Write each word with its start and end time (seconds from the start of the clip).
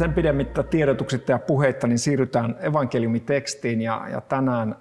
Sen 0.00 0.12
pidemmittä 0.12 0.62
tiedotuksista 0.62 1.32
ja 1.32 1.38
puheitta 1.38 1.86
niin 1.86 1.98
siirrytään 1.98 2.56
evankeliumitekstiin 2.60 3.80
ja, 3.80 4.06
ja 4.12 4.20
tänään 4.20 4.76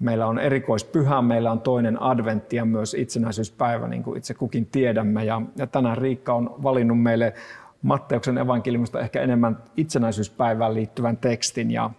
meillä 0.00 0.26
on 0.26 0.38
erikoispyhä, 0.38 1.22
meillä 1.22 1.50
on 1.50 1.60
toinen 1.60 2.02
adventti 2.02 2.56
ja 2.56 2.64
myös 2.64 2.94
itsenäisyyspäivä, 2.94 3.88
niin 3.88 4.02
kuin 4.02 4.18
itse 4.18 4.34
kukin 4.34 4.66
tiedämme. 4.66 5.24
Ja, 5.24 5.42
ja 5.56 5.66
tänään 5.66 5.98
Riikka 5.98 6.34
on 6.34 6.54
valinnut 6.62 7.02
meille 7.02 7.34
Matteuksen 7.82 8.38
evankeliumista 8.38 9.00
ehkä 9.00 9.20
enemmän 9.20 9.58
itsenäisyyspäivään 9.76 10.74
liittyvän 10.74 11.16
tekstin. 11.16 11.70
Ja 11.70 11.90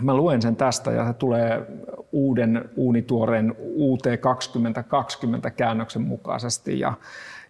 mä 0.00 0.14
luen 0.14 0.42
sen 0.42 0.56
tästä 0.56 0.90
ja 0.90 1.06
se 1.06 1.12
tulee 1.12 1.66
uuden 2.12 2.70
uunituoreen 2.76 3.54
UT 3.58 4.02
2020 4.20 5.50
käännöksen 5.50 6.02
mukaisesti. 6.02 6.80
Ja, 6.80 6.92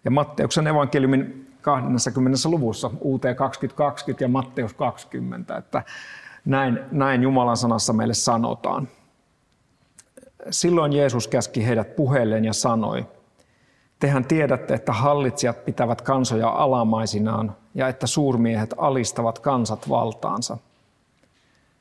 ja 0.05 0.11
Matteuksen 0.11 0.67
evankeliumin 0.67 1.42
20. 1.63 2.49
luvussa, 2.49 2.91
UT 3.01 3.21
2020 3.37 4.23
ja 4.23 4.27
Matteus 4.27 4.73
20, 4.73 5.57
että 5.57 5.83
näin, 6.45 6.79
näin 6.91 7.23
Jumalan 7.23 7.57
sanassa 7.57 7.93
meille 7.93 8.13
sanotaan. 8.13 8.87
Silloin 10.49 10.93
Jeesus 10.93 11.27
käski 11.27 11.65
heidät 11.65 11.95
puheelleen 11.95 12.45
ja 12.45 12.53
sanoi, 12.53 13.05
Tehän 14.03 14.25
tiedätte, 14.25 14.73
että 14.73 14.93
hallitsijat 14.93 15.65
pitävät 15.65 16.01
kansoja 16.01 16.49
alamaisinaan 16.49 17.55
ja 17.75 17.87
että 17.87 18.07
suurmiehet 18.07 18.73
alistavat 18.77 19.39
kansat 19.39 19.89
valtaansa. 19.89 20.57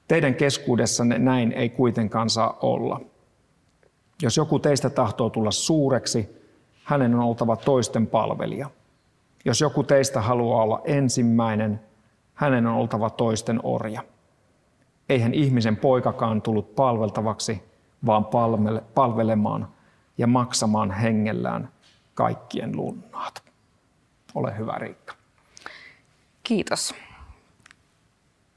Teidän 0.08 0.34
keskuudessanne 0.34 1.18
näin 1.18 1.52
ei 1.52 1.68
kuitenkaan 1.68 2.30
saa 2.30 2.58
olla. 2.60 3.00
Jos 4.22 4.36
joku 4.36 4.58
teistä 4.58 4.90
tahtoo 4.90 5.30
tulla 5.30 5.50
suureksi, 5.50 6.28
hänen 6.84 7.14
on 7.14 7.20
oltava 7.20 7.56
toisten 7.56 8.06
palvelija– 8.06 8.70
jos 9.44 9.60
joku 9.60 9.82
teistä 9.82 10.20
haluaa 10.20 10.62
olla 10.62 10.80
ensimmäinen, 10.84 11.80
hänen 12.34 12.66
on 12.66 12.74
oltava 12.74 13.10
toisten 13.10 13.60
orja. 13.62 14.04
Eihän 15.08 15.34
ihmisen 15.34 15.76
poikakaan 15.76 16.42
tullut 16.42 16.74
palveltavaksi, 16.74 17.62
vaan 18.06 18.26
palvelemaan 18.94 19.68
ja 20.18 20.26
maksamaan 20.26 20.90
hengellään 20.90 21.68
kaikkien 22.14 22.76
lunnaat. 22.76 23.42
Ole 24.34 24.58
hyvä 24.58 24.72
Riikka. 24.78 25.14
Kiitos. 26.42 26.94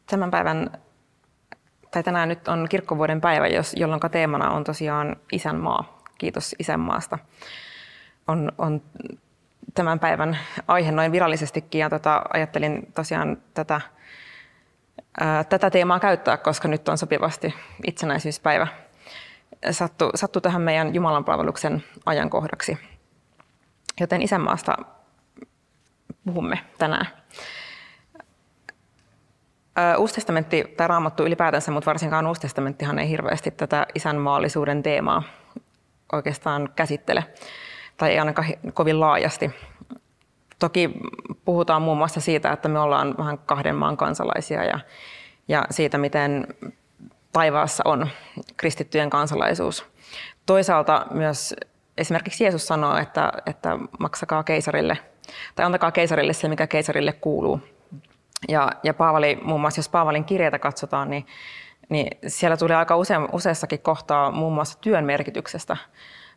Tämän 0.05 0.31
päivän, 0.31 0.71
tai 1.91 2.03
tänään 2.03 2.29
nyt 2.29 2.47
on 2.47 2.67
kirkkovuoden 2.69 3.21
päivä, 3.21 3.45
jolloin 3.75 4.01
teemana 4.11 4.49
on 4.49 4.63
tosiaan 4.63 5.15
isänmaa. 5.31 6.03
Kiitos 6.17 6.55
isänmaasta. 6.59 7.19
On, 8.27 8.51
on 8.57 8.81
tämän 9.73 9.99
päivän 9.99 10.37
aihe 10.67 10.91
noin 10.91 11.11
virallisestikin 11.11 11.79
ja 11.79 11.89
tota, 11.89 12.21
ajattelin 12.33 12.91
tosiaan 12.95 13.37
tätä, 13.53 13.81
ää, 15.19 15.43
tätä 15.43 15.69
teemaa 15.69 15.99
käyttää, 15.99 16.37
koska 16.37 16.67
nyt 16.67 16.89
on 16.89 16.97
sopivasti 16.97 17.53
itsenäisyyspäivä. 17.87 18.67
Sattu, 19.71 20.09
sattu 20.15 20.41
tähän 20.41 20.61
meidän 20.61 20.95
Jumalanpalveluksen 20.95 21.83
ajankohdaksi. 22.05 22.77
Joten 23.99 24.21
isänmaasta 24.21 24.75
puhumme 26.25 26.59
tänään. 26.77 27.07
Uusi 29.97 30.15
testamentti 30.15 30.73
tai 30.77 30.87
raamattu 30.87 31.23
ylipäätänsä, 31.23 31.71
mutta 31.71 31.85
varsinkaan 31.85 32.27
Uusi 32.27 32.41
testamenttihan 32.41 32.99
ei 32.99 33.09
hirveästi 33.09 33.51
tätä 33.51 33.87
isänmaallisuuden 33.95 34.83
teemaa 34.83 35.23
oikeastaan 36.11 36.69
käsittele 36.75 37.23
tai 37.97 38.11
ei 38.11 38.19
ainakaan 38.19 38.47
kovin 38.73 38.99
laajasti. 38.99 39.51
Toki 40.59 40.89
puhutaan 41.45 41.81
muun 41.81 41.97
muassa 41.97 42.21
siitä, 42.21 42.51
että 42.51 42.69
me 42.69 42.79
ollaan 42.79 43.15
vähän 43.17 43.37
kahden 43.37 43.75
maan 43.75 43.97
kansalaisia 43.97 44.63
ja, 44.63 44.79
ja 45.47 45.65
siitä, 45.71 45.97
miten 45.97 46.47
taivaassa 47.33 47.83
on 47.85 48.07
kristittyjen 48.57 49.09
kansalaisuus. 49.09 49.85
Toisaalta 50.45 51.05
myös 51.11 51.55
esimerkiksi 51.97 52.43
Jeesus 52.43 52.67
sanoo, 52.67 52.97
että, 52.97 53.31
että 53.45 53.77
maksakaa 53.99 54.43
keisarille 54.43 54.97
tai 55.55 55.65
antakaa 55.65 55.91
keisarille 55.91 56.33
se, 56.33 56.47
mikä 56.47 56.67
keisarille 56.67 57.13
kuuluu. 57.13 57.61
Ja, 58.47 58.71
ja 58.83 58.93
Paavali, 58.93 59.39
muun 59.41 59.61
muassa 59.61 59.79
jos 59.79 59.89
Paavalin 59.89 60.25
kirjeitä 60.25 60.59
katsotaan, 60.59 61.09
niin, 61.09 61.25
niin 61.89 62.07
siellä 62.27 62.57
tulee 62.57 62.77
aika 62.77 62.97
use, 62.97 63.13
useassakin 63.31 63.79
kohtaa 63.79 64.31
muun 64.31 64.53
muassa 64.53 64.79
työn 64.81 65.05
merkityksestä 65.05 65.77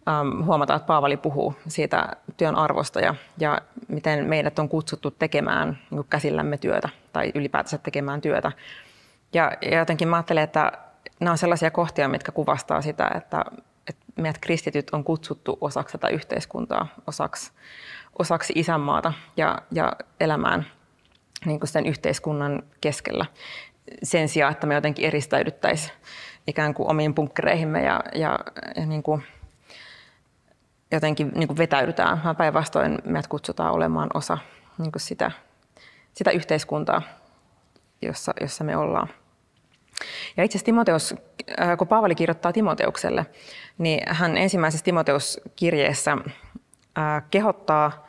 ähm, 0.08 0.44
huomata, 0.44 0.74
että 0.74 0.86
Paavali 0.86 1.16
puhuu 1.16 1.54
siitä 1.69 2.08
työn 2.36 2.56
arvosta 2.56 3.00
ja, 3.00 3.14
ja 3.38 3.60
miten 3.88 4.24
meidät 4.24 4.58
on 4.58 4.69
kutsuttu 4.69 5.10
tekemään 5.10 5.78
niin 5.91 6.04
käsillämme 6.10 6.58
työtä 6.58 6.88
tai 7.12 7.32
ylipäätänsä 7.34 7.78
tekemään 7.78 8.20
työtä. 8.20 8.52
Ja, 9.32 9.52
ja 9.62 9.78
jotenkin 9.78 10.08
mä 10.08 10.16
ajattelen, 10.16 10.44
että 10.44 10.72
nämä 11.20 11.32
on 11.32 11.38
sellaisia 11.38 11.70
kohtia, 11.70 12.08
mitkä 12.08 12.32
kuvastaa 12.32 12.82
sitä, 12.82 13.10
että, 13.14 13.44
että 13.88 14.04
meidät 14.16 14.38
kristityt 14.41 14.91
on 14.91 15.04
kutsuttu 15.04 15.58
osaksi 15.60 15.92
tätä 15.92 16.08
yhteiskuntaa, 16.08 16.88
osaksi, 17.06 17.52
osaksi 18.19 18.52
isänmaata 18.56 19.12
ja, 19.36 19.62
ja 19.72 19.92
elämään 20.20 20.66
niin 21.44 21.60
kuin 21.60 21.69
sen 21.69 21.86
yhteiskunnan 21.86 22.62
keskellä 22.80 23.26
sen 24.02 24.28
sijaan, 24.28 24.52
että 24.52 24.66
me 24.66 24.75
jotenkin 24.75 25.04
eristäydyttäisiin 25.04 25.92
ikään 26.46 26.75
kuin 26.75 26.90
omiin 26.90 27.14
punkkereihimme 27.14 27.82
ja, 27.82 28.02
ja, 28.14 28.38
ja 28.76 28.86
niin 28.86 29.02
kuin 29.02 29.22
jotenkin 30.93 31.32
niin 31.34 31.49
kuin 31.49 31.59
vetäydytään, 31.59 32.21
vaan 32.25 32.37
päinvastoin 32.37 32.99
meidät 33.04 33.26
kutsutaan 33.26 33.72
olemaan 33.72 34.10
osa 34.15 34.38
niin 34.78 34.93
kuin 34.93 35.03
sitä, 35.03 35.31
sitä 36.12 36.31
yhteiskuntaa, 36.31 37.03
jossa, 38.03 38.32
jossa 38.41 38.65
me 38.65 38.76
ollaan. 38.76 39.09
Ja 40.37 40.44
itse 40.44 40.56
asiassa 40.56 40.65
Timoteus, 40.65 41.15
äh, 41.60 41.78
kun 41.78 41.88
Paavali 41.88 42.15
kirjoittaa 42.15 42.53
Timoteukselle, 42.53 43.26
niin 43.78 44.03
hän 44.09 44.37
ensimmäisessä 44.37 44.84
Timoteuskirjeessä 44.84 46.12
äh, 46.12 47.22
kehottaa 47.31 48.06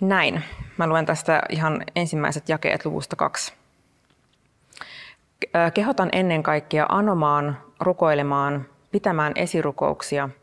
näin. 0.00 0.42
Mä 0.76 0.86
luen 0.86 1.06
tästä 1.06 1.42
ihan 1.48 1.84
ensimmäiset 1.96 2.48
jakeet 2.48 2.84
luvusta 2.84 3.16
kaksi. 3.16 3.52
Äh, 5.56 5.72
kehotan 5.72 6.08
ennen 6.12 6.42
kaikkea 6.42 6.86
anomaan, 6.88 7.58
rukoilemaan, 7.80 8.66
pitämään 8.90 9.32
esirukouksia– 9.36 10.28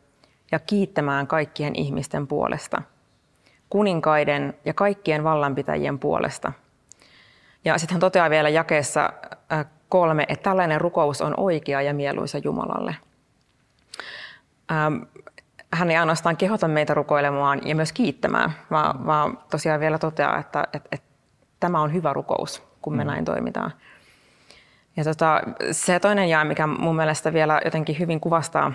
ja 0.52 0.59
kiittämään 0.59 1.28
kaikkien 1.28 1.75
ihmisten 1.75 2.28
puolesta, 2.28 2.81
kuninkaiden 3.69 4.53
ja 4.66 4.74
kaikkien 4.74 5.24
vallanpitäjien 5.24 6.00
puolesta. 6.00 6.52
Ja 7.66 7.78
sitten 7.78 7.94
hän 7.96 8.00
toteaa 8.00 8.30
vielä 8.30 8.50
jakeessa 8.50 9.13
äh, 9.52 9.66
kolme, 9.90 10.25
että 10.30 10.44
tällainen 10.44 10.81
rukous 10.81 11.22
on 11.22 11.34
oikea 11.38 11.81
ja 11.81 11.94
mieluisa 11.94 12.38
Jumalalle. 12.38 12.96
Ähm, 14.72 14.96
hän 15.74 15.91
ei 15.91 15.97
ainoastaan 15.97 16.38
kehota 16.38 16.68
meitä 16.68 16.94
rukoilemaan 16.94 17.68
ja 17.68 17.75
myös 17.75 17.94
kiittämään, 17.94 18.52
vaan, 18.72 19.06
vaan 19.06 19.40
tosiaan 19.52 19.79
vielä 19.79 19.97
toteaa, 19.97 20.40
että, 20.40 20.64
että, 20.74 20.90
että 20.91 21.08
tämä 21.59 21.81
on 21.81 21.94
hyvä 21.94 22.14
rukous, 22.14 22.64
kun 22.81 22.96
me 22.96 23.03
mm. 23.03 23.08
näin 23.08 23.26
toimitaan. 23.26 23.72
Ja 24.97 25.03
tota, 25.03 25.41
se 25.72 26.00
toinen 26.00 26.29
jää, 26.29 26.46
mikä 26.46 26.67
mun 26.67 26.96
mielestä 26.96 27.34
vielä 27.34 27.61
jotenkin 27.66 28.00
hyvin 28.00 28.20
kuvastaa 28.20 28.73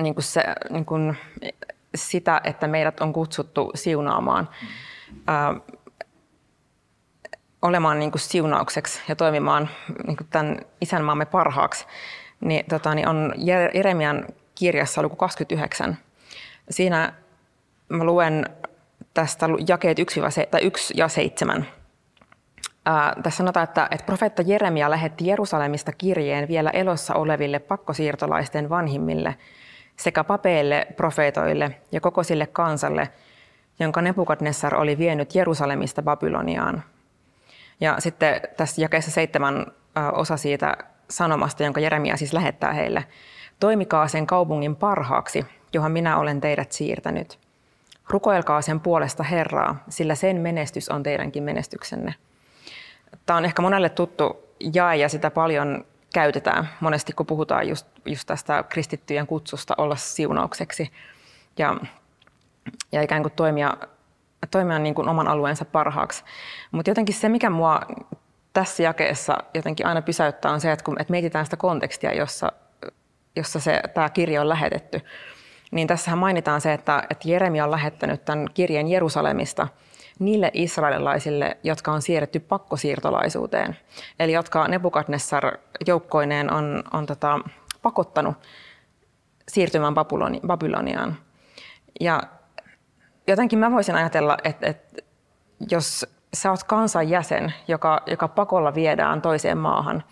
niin 0.00 0.14
kuin 0.14 0.24
se, 0.24 0.44
niin 0.70 0.84
kuin 0.84 1.16
sitä, 1.96 2.40
että 2.44 2.66
meidät 2.68 3.00
on 3.00 3.12
kutsuttu 3.12 3.70
siunaamaan, 3.74 4.48
ää, 5.26 5.54
olemaan 7.62 7.98
niin 7.98 8.10
kuin 8.10 8.20
siunaukseksi 8.20 9.00
ja 9.08 9.16
toimimaan 9.16 9.68
niin 10.06 10.16
kuin 10.16 10.26
tämän 10.30 10.58
isänmaamme 10.80 11.26
parhaaksi, 11.26 11.86
niin, 12.40 12.64
tota, 12.68 12.94
niin 12.94 13.08
on 13.08 13.34
Jeremian 13.74 14.26
kirjassa 14.54 15.02
luku 15.02 15.16
29. 15.16 15.98
Siinä 16.70 17.12
mä 17.88 18.04
luen 18.04 18.44
tästä 19.14 19.46
jakeet 19.68 19.98
1, 19.98 20.20
tai 20.50 20.62
1 20.62 20.94
ja 20.96 21.08
7. 21.08 21.66
Ää, 22.86 23.12
tässä 23.22 23.36
sanotaan, 23.36 23.64
että, 23.64 23.88
että 23.90 24.06
profeetta 24.06 24.42
Jeremia 24.42 24.90
lähetti 24.90 25.26
Jerusalemista 25.26 25.92
kirjeen 25.92 26.48
vielä 26.48 26.70
elossa 26.70 27.14
oleville 27.14 27.58
pakkosiirtolaisten 27.58 28.68
vanhimmille– 28.68 29.36
sekä 29.96 30.24
papeille, 30.24 30.86
profeetoille 30.96 31.80
ja 31.92 32.00
koko 32.00 32.22
sille 32.22 32.46
kansalle, 32.46 33.08
jonka 33.78 34.02
Nebukadnessar 34.02 34.74
oli 34.74 34.98
vienyt 34.98 35.34
Jerusalemista 35.34 36.02
Babyloniaan. 36.02 36.82
Ja 37.80 37.96
sitten 37.98 38.40
tässä 38.56 38.80
jakeessa 38.80 39.10
seitsemän 39.10 39.66
osa 40.12 40.36
siitä 40.36 40.76
sanomasta, 41.10 41.62
jonka 41.62 41.80
Jeremia 41.80 42.16
siis 42.16 42.32
lähettää 42.32 42.72
heille. 42.72 43.04
Toimikaa 43.60 44.08
sen 44.08 44.26
kaupungin 44.26 44.76
parhaaksi, 44.76 45.46
johon 45.72 45.92
minä 45.92 46.18
olen 46.18 46.40
teidät 46.40 46.72
siirtänyt. 46.72 47.38
Rukoilkaa 48.08 48.62
sen 48.62 48.80
puolesta 48.80 49.22
Herraa, 49.22 49.84
sillä 49.88 50.14
sen 50.14 50.36
menestys 50.36 50.88
on 50.88 51.02
teidänkin 51.02 51.42
menestyksenne. 51.42 52.14
Tämä 53.26 53.36
on 53.36 53.44
ehkä 53.44 53.62
monelle 53.62 53.88
tuttu 53.88 54.44
jae 54.74 54.96
ja 54.96 55.08
sitä 55.08 55.30
paljon 55.30 55.84
käytetään 56.16 56.68
monesti, 56.80 57.12
kun 57.12 57.26
puhutaan 57.26 57.68
just, 57.68 57.86
just 58.06 58.26
tästä 58.26 58.62
kristittyjen 58.62 59.26
kutsusta 59.26 59.74
olla 59.78 59.96
siunaukseksi 59.96 60.92
ja, 61.58 61.76
ja 62.92 63.02
ikään 63.02 63.22
kuin 63.22 63.32
toimia, 63.32 63.76
toimia 64.50 64.78
niin 64.78 64.94
kuin 64.94 65.08
oman 65.08 65.28
alueensa 65.28 65.64
parhaaksi. 65.64 66.24
Mutta 66.72 66.90
jotenkin 66.90 67.14
se, 67.14 67.28
mikä 67.28 67.50
mua 67.50 67.80
tässä 68.52 68.82
jakeessa 68.82 69.38
jotenkin 69.54 69.86
aina 69.86 70.02
pysäyttää, 70.02 70.52
on 70.52 70.60
se, 70.60 70.72
että 70.72 70.84
kun 70.84 71.00
että 71.00 71.10
mietitään 71.10 71.46
sitä 71.46 71.56
kontekstia, 71.56 72.14
jossa, 72.14 72.52
jossa 73.36 73.60
se, 73.60 73.82
tämä 73.94 74.08
kirja 74.08 74.40
on 74.40 74.48
lähetetty, 74.48 75.00
niin 75.70 75.88
tässähän 75.88 76.18
mainitaan 76.18 76.60
se, 76.60 76.72
että, 76.72 77.02
että 77.10 77.28
Jeremia 77.28 77.64
on 77.64 77.70
lähettänyt 77.70 78.24
tämän 78.24 78.46
kirjeen 78.54 78.88
Jerusalemista 78.88 79.68
niille 80.18 80.50
israelilaisille, 80.54 81.56
jotka 81.62 81.92
on 81.92 82.02
siirretty 82.02 82.40
pakkosiirtolaisuuteen, 82.40 83.76
eli 84.18 84.32
jotka 84.32 84.68
Nebukadnessar 84.68 85.58
joukkoineen 85.86 86.52
on, 86.52 86.84
on 86.92 87.06
tota, 87.06 87.40
pakottanut 87.82 88.36
siirtymään 89.48 89.94
Babyloniaan. 90.46 91.16
Ja 92.00 92.22
jotenkin 93.26 93.58
mä 93.58 93.70
voisin 93.70 93.94
ajatella, 93.94 94.36
että, 94.44 94.66
että 94.66 95.02
jos 95.70 96.06
sä 96.34 96.50
oot 96.50 96.64
kansan 96.64 97.08
jäsen, 97.08 97.54
joka, 97.68 98.02
joka 98.06 98.28
pakolla 98.28 98.74
viedään 98.74 99.22
toiseen 99.22 99.58
maahan, 99.58 100.04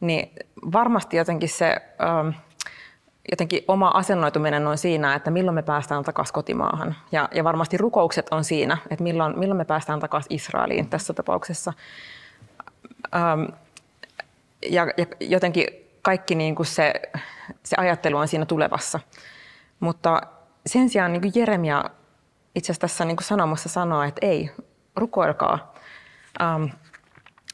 niin 0.00 0.30
varmasti 0.72 1.16
jotenkin 1.16 1.48
se 1.48 1.76
ähm, 2.02 2.28
jotenkin 3.30 3.64
oma 3.68 3.88
asennoituminen 3.88 4.66
on 4.66 4.78
siinä, 4.78 5.14
että 5.14 5.30
milloin 5.30 5.54
me 5.54 5.62
päästään 5.62 6.04
takaisin 6.04 6.34
kotimaahan. 6.34 6.96
Ja, 7.12 7.28
ja 7.34 7.44
varmasti 7.44 7.76
rukoukset 7.76 8.26
on 8.30 8.44
siinä, 8.44 8.78
että 8.90 9.02
milloin, 9.02 9.38
milloin 9.38 9.56
me 9.56 9.64
päästään 9.64 10.00
takaisin 10.00 10.34
Israeliin 10.34 10.88
tässä 10.88 11.14
tapauksessa. 11.14 11.72
Ähm, 13.14 13.44
ja, 14.70 14.86
ja 14.96 15.06
jotenkin 15.20 15.66
kaikki 16.02 16.34
niin 16.34 16.54
kuin 16.54 16.66
se, 16.66 16.92
se 17.62 17.76
ajattelu 17.78 18.16
on 18.16 18.28
siinä 18.28 18.46
tulevassa. 18.46 19.00
Mutta 19.80 20.22
sen 20.66 20.88
sijaan 20.88 21.12
niin 21.12 21.22
kuin 21.22 21.32
Jeremia 21.34 21.84
itse 22.54 22.66
asiassa 22.66 22.80
tässä 22.80 23.04
niin 23.04 23.16
kuin 23.16 23.24
sanomassa 23.24 23.68
sanoo, 23.68 24.02
että 24.02 24.26
ei, 24.26 24.50
rukoilkaa, 24.96 25.74
ähm, 26.40 26.64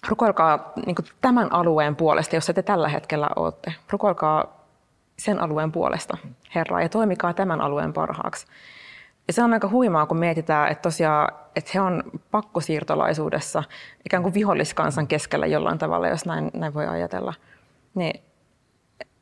rukoilkaa 0.08 0.72
niin 0.86 0.94
kuin 0.94 1.06
tämän 1.20 1.52
alueen 1.52 1.96
puolesta, 1.96 2.36
jossa 2.36 2.52
te 2.52 2.62
tällä 2.62 2.88
hetkellä 2.88 3.28
olette. 3.36 3.74
Rukoilkaa 3.90 4.61
sen 5.22 5.40
alueen 5.40 5.72
puolesta, 5.72 6.16
Herra, 6.54 6.82
ja 6.82 6.88
toimikaa 6.88 7.34
tämän 7.34 7.60
alueen 7.60 7.92
parhaaksi. 7.92 8.46
Ja 9.26 9.32
se 9.32 9.42
on 9.42 9.52
aika 9.52 9.68
huimaa, 9.68 10.06
kun 10.06 10.16
mietitään, 10.16 10.72
että 10.72 10.82
tosiaan, 10.82 11.28
että 11.56 11.70
he 11.74 11.80
on 11.80 12.02
pakkosiirtolaisuudessa 12.30 13.62
ikään 14.06 14.22
kuin 14.22 14.34
viholliskansan 14.34 15.06
keskellä 15.06 15.46
jollain 15.46 15.78
tavalla, 15.78 16.08
jos 16.08 16.26
näin, 16.26 16.50
näin 16.54 16.74
voi 16.74 16.86
ajatella. 16.86 17.34
Niin, 17.94 18.22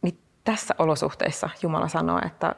niin 0.02 0.18
tässä 0.44 0.74
olosuhteissa 0.78 1.50
Jumala 1.62 1.88
sanoo, 1.88 2.20
että, 2.26 2.54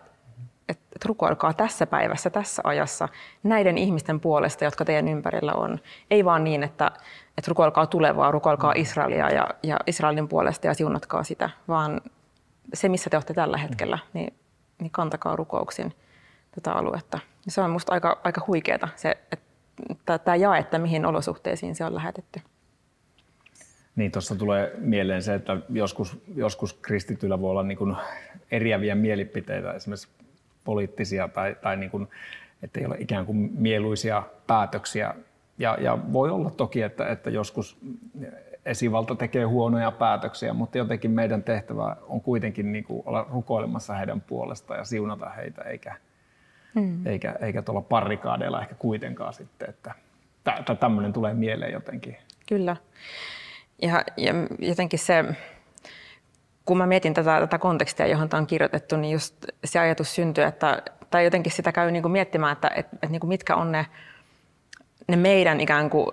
että 0.69 0.99
rukoilkaa 1.05 1.53
tässä 1.53 1.87
päivässä, 1.87 2.31
tässä 2.31 2.63
ajassa 2.65 3.09
näiden 3.43 3.79
ihmisten 3.79 4.21
puolesta, 4.21 4.65
jotka 4.65 4.85
teidän 4.85 5.09
ympärillä 5.09 5.53
on. 5.53 5.79
Ei 6.11 6.25
vaan 6.25 6.45
niin, 6.45 6.63
että, 6.63 6.91
että 7.39 7.49
rukoilkaa 7.49 7.87
tulevaa, 7.87 8.31
rukoilkaa 8.31 8.73
Israelia 8.77 9.31
ja, 9.31 9.49
ja 9.63 9.77
Israelin 9.87 10.29
puolesta 10.29 10.67
ja 10.67 10.75
siunatkaa 10.75 11.23
sitä, 11.23 11.51
vaan 11.69 12.01
se, 12.75 12.89
missä 12.89 13.11
te 13.11 13.17
olette 13.17 13.35
tällä 13.35 13.57
hetkellä, 13.57 13.99
niin, 14.13 14.35
niin 14.81 14.91
kantakaa 14.91 15.37
rukouksin 15.37 15.93
tätä 16.55 16.73
aluetta. 16.73 17.19
Ja 17.47 17.53
se 17.53 17.61
on 17.61 17.71
minusta 17.71 17.93
aika, 17.93 18.21
aika 18.25 18.45
huikeaa, 18.47 18.89
se, 18.97 19.19
että 19.33 20.19
tämä 20.19 20.37
jae, 20.37 20.59
että 20.59 20.79
mihin 20.79 21.07
olosuhteisiin 21.07 21.75
se 21.75 21.85
on 21.85 21.95
lähetetty. 21.95 22.41
Niin, 23.97 24.13
tuossa 24.13 24.35
tulee 24.35 24.75
mieleen 24.79 25.23
se, 25.23 25.35
että 25.35 25.57
joskus, 25.71 26.23
joskus 26.35 26.73
kristityillä 26.73 27.41
voi 27.41 27.51
olla 27.51 27.63
niin 27.63 27.79
kuin 27.79 27.97
eriäviä 28.51 28.95
mielipiteitä, 28.95 29.73
esimerkiksi 29.73 30.09
poliittisia 30.65 31.29
tai, 31.29 31.57
tai 31.63 31.77
niin 31.77 31.91
kuin, 31.91 32.09
että 32.63 32.81
ei 32.81 32.87
ole 32.87 32.97
ikään 32.99 33.27
kuin 33.27 33.51
mieluisia 33.55 34.23
päätöksiä. 34.47 35.15
Ja, 35.59 35.79
ja 35.81 35.99
voi 36.13 36.31
olla 36.31 36.51
toki, 36.51 36.83
että, 36.83 37.09
että 37.09 37.31
joskus 37.31 37.79
esivalta 38.67 39.15
tekee 39.15 39.45
huonoja 39.45 39.91
päätöksiä, 39.91 40.53
mutta 40.53 40.79
jotenkin 40.79 41.11
meidän 41.11 41.43
tehtävä 41.43 41.97
on 42.09 42.21
kuitenkin 42.21 42.73
niin 42.73 42.85
kuin 42.85 43.03
olla 43.07 43.27
rukoilemassa 43.31 43.95
heidän 43.95 44.21
puolestaan 44.21 44.79
ja 44.79 44.85
siunata 44.85 45.29
heitä, 45.29 45.63
eikä, 45.63 45.97
hmm. 46.75 47.07
eikä, 47.07 47.35
eikä 47.41 47.63
tuolla 47.63 47.81
parrikaadeilla 47.81 48.61
ehkä 48.61 48.75
kuitenkaan 48.75 49.33
sitten, 49.33 49.69
että 49.69 49.95
tämmöinen 50.81 51.13
tulee 51.13 51.35
mieleen 51.35 51.73
jotenkin. 51.73 52.17
Kyllä. 52.49 52.77
Ja, 53.83 54.05
ja 54.17 54.33
jotenkin 54.59 54.99
se, 54.99 55.25
kun 56.65 56.79
mä 56.79 56.87
mietin 56.87 57.15
tätä, 57.15 57.41
tätä 57.41 57.59
kontekstia, 57.59 58.07
johon 58.07 58.29
tämä 58.29 58.39
on 58.41 58.47
kirjoitettu, 58.47 58.97
niin 58.97 59.13
just 59.13 59.47
se 59.65 59.79
ajatus 59.79 60.15
syntyy, 60.15 60.45
että, 60.45 60.83
tai 61.11 61.25
jotenkin 61.25 61.53
sitä 61.53 61.73
käy 61.73 61.91
niin 61.91 62.03
kuin 62.03 62.13
miettimään, 62.13 62.53
että, 62.53 62.69
että, 62.69 62.97
että 62.97 63.09
niin 63.09 63.21
kuin 63.21 63.29
mitkä 63.29 63.57
on 63.57 63.73
ne, 63.73 63.87
ne 65.09 65.17
meidän 65.17 65.61
ikään 65.61 65.91
kuin 65.91 66.07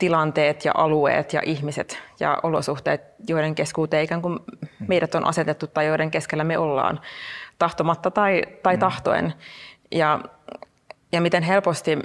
tilanteet 0.00 0.64
ja 0.64 0.72
alueet 0.74 1.32
ja 1.32 1.42
ihmiset 1.44 2.02
ja 2.20 2.38
olosuhteet, 2.42 3.02
joiden 3.28 3.54
keskuuteen 3.54 4.04
ikään 4.04 4.22
kuin 4.22 4.38
meidät 4.88 5.14
on 5.14 5.26
asetettu 5.26 5.66
tai 5.66 5.86
joiden 5.86 6.10
keskellä 6.10 6.44
me 6.44 6.58
ollaan 6.58 7.00
tahtomatta 7.58 8.10
tai, 8.10 8.42
tai 8.62 8.76
mm. 8.76 8.80
tahtoen. 8.80 9.34
Ja, 9.92 10.20
ja 11.12 11.20
miten 11.20 11.42
helposti 11.42 11.98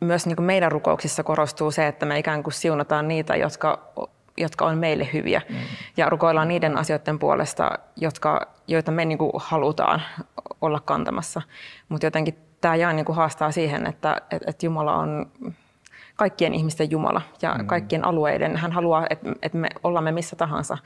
myös 0.00 0.26
niin 0.26 0.36
kuin 0.36 0.46
meidän 0.46 0.72
rukouksissa 0.72 1.22
korostuu 1.22 1.70
se, 1.70 1.86
että 1.86 2.06
me 2.06 2.18
ikään 2.18 2.42
kuin 2.42 2.54
siunataan 2.54 3.08
niitä, 3.08 3.36
jotka, 3.36 3.92
jotka 4.36 4.66
on 4.66 4.78
meille 4.78 5.08
hyviä. 5.12 5.42
Mm. 5.48 5.56
Ja 5.96 6.08
rukoillaan 6.08 6.48
niiden 6.48 6.78
asioiden 6.78 7.18
puolesta, 7.18 7.70
jotka, 7.96 8.40
joita 8.68 8.92
me 8.92 9.04
niin 9.04 9.18
kuin 9.18 9.32
halutaan 9.36 10.02
olla 10.60 10.80
kantamassa. 10.80 11.42
Mutta 11.88 12.06
jotenkin 12.06 12.38
tämä 12.60 12.76
jää 12.76 12.92
niin 12.92 13.04
kuin 13.04 13.16
haastaa 13.16 13.50
siihen, 13.50 13.86
että, 13.86 14.20
että 14.30 14.66
Jumala 14.66 14.96
on 14.96 15.30
kaikkien 16.18 16.54
ihmisten 16.54 16.90
Jumala 16.90 17.22
ja 17.42 17.54
mm. 17.54 17.66
kaikkien 17.66 18.04
alueiden. 18.04 18.56
Hän 18.56 18.72
haluaa, 18.72 19.06
että, 19.10 19.32
että 19.42 19.58
me 19.58 19.68
ollaan 19.84 20.04
me 20.04 20.12
missä 20.12 20.36
tahansa, 20.36 20.78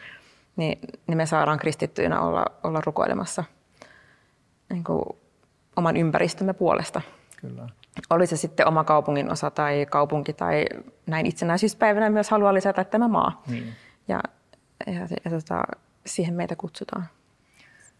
niin, 0.56 0.78
niin 1.06 1.16
me 1.16 1.26
saadaan 1.26 1.58
kristittyinä 1.58 2.20
olla, 2.20 2.44
olla 2.62 2.80
rukoilemassa 2.86 3.44
niin 4.72 4.84
kuin 4.84 5.02
oman 5.76 5.96
ympäristömme 5.96 6.52
puolesta. 6.52 7.00
Kyllä. 7.40 7.68
Oli 8.10 8.26
se 8.26 8.36
sitten 8.36 8.68
oma 8.68 8.84
kaupungin 8.84 9.30
osa 9.30 9.50
tai 9.50 9.86
kaupunki 9.90 10.32
tai 10.32 10.64
näin 11.06 11.26
itsenäisyyspäivänä 11.26 12.10
myös 12.10 12.30
haluaa 12.30 12.54
lisätä 12.54 12.84
tämä 12.84 13.08
maa. 13.08 13.42
Niin. 13.48 13.72
Ja, 14.08 14.20
ja, 14.86 14.92
ja, 14.92 15.06
ja 15.24 15.30
tota, 15.30 15.62
siihen 16.06 16.34
meitä 16.34 16.56
kutsutaan. 16.56 17.06